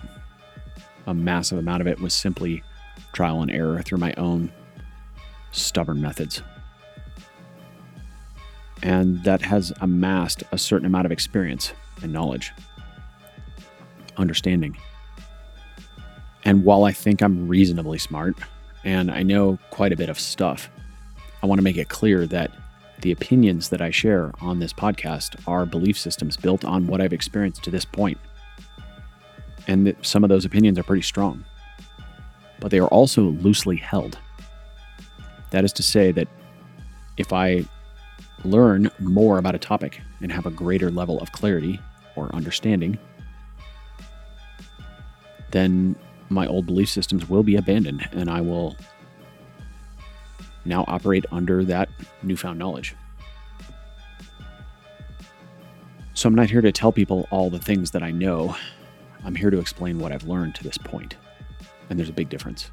[1.08, 2.64] a massive amount of it, was simply
[3.14, 4.52] trial and error through my own
[5.52, 6.44] stubborn methods.
[8.84, 12.52] And that has amassed a certain amount of experience and knowledge,
[14.18, 14.78] understanding.
[16.44, 18.36] And while I think I'm reasonably smart
[18.84, 20.70] and I know quite a bit of stuff,
[21.44, 22.52] I want to make it clear that
[23.02, 27.14] the opinions that I share on this podcast are belief systems built on what I've
[27.14, 28.20] experienced to this point.
[29.68, 31.44] And some of those opinions are pretty strong,
[32.60, 34.18] but they are also loosely held.
[35.52, 36.28] That is to say, that
[37.18, 37.66] if I
[38.44, 41.80] learn more about a topic and have a greater level of clarity
[42.16, 42.98] or understanding,
[45.52, 45.96] then
[46.32, 48.76] my old belief systems will be abandoned and I will
[50.66, 51.90] now operate under that
[52.24, 52.96] newfound knowledge.
[56.14, 58.56] So I'm not here to tell people all the things that I know.
[59.24, 61.16] I'm here to explain what I've learned to this point.
[61.90, 62.70] And there's a big difference.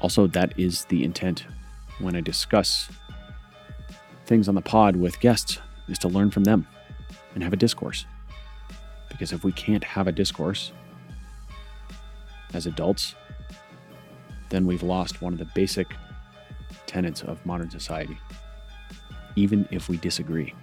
[0.00, 1.46] Also, that is the intent
[2.00, 2.88] when I discuss
[4.26, 5.58] things on the pod with guests
[5.88, 6.66] is to learn from them
[7.34, 8.06] and have a discourse.
[9.08, 10.72] Because if we can't have a discourse,
[12.54, 13.14] as adults,
[14.48, 15.86] then we've lost one of the basic
[16.86, 18.18] tenets of modern society.
[19.36, 20.54] Even if we disagree,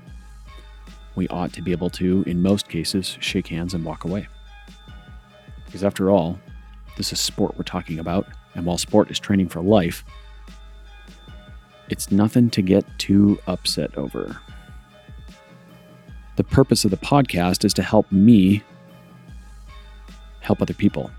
[1.15, 4.27] we ought to be able to, in most cases, shake hands and walk away.
[5.65, 6.39] Because after all,
[6.97, 10.03] this is sport we're talking about, and while sport is training for life,
[11.89, 14.39] it's nothing to get too upset over.
[16.35, 18.61] The purpose of the podcast is to help me
[20.41, 21.09] help other people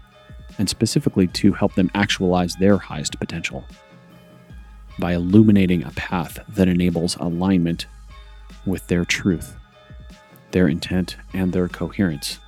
[0.58, 3.64] and specifically to help them actualize their highest potential
[4.98, 7.86] by illuminating a path that enables alignment
[8.66, 9.56] with their truth,
[10.50, 12.40] their intent, and their coherence.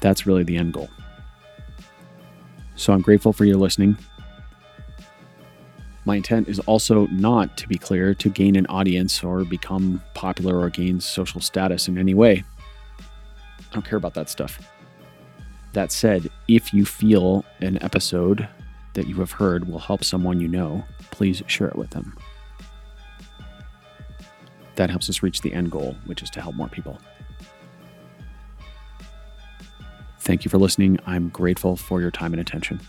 [0.00, 0.90] That's really the end goal.
[2.74, 3.96] So I'm grateful for your listening.
[6.04, 10.58] My intent is also not, to be clear, to gain an audience or become popular
[10.60, 12.44] or gain social status in any way.
[12.98, 14.60] I don't care about that stuff.
[15.76, 18.48] That said, if you feel an episode
[18.94, 22.16] that you have heard will help someone you know, please share it with them.
[24.76, 26.98] That helps us reach the end goal, which is to help more people.
[30.20, 30.98] Thank you for listening.
[31.04, 32.80] I'm grateful for your time and attention.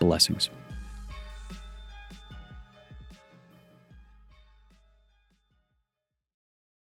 [0.00, 0.50] Blessings.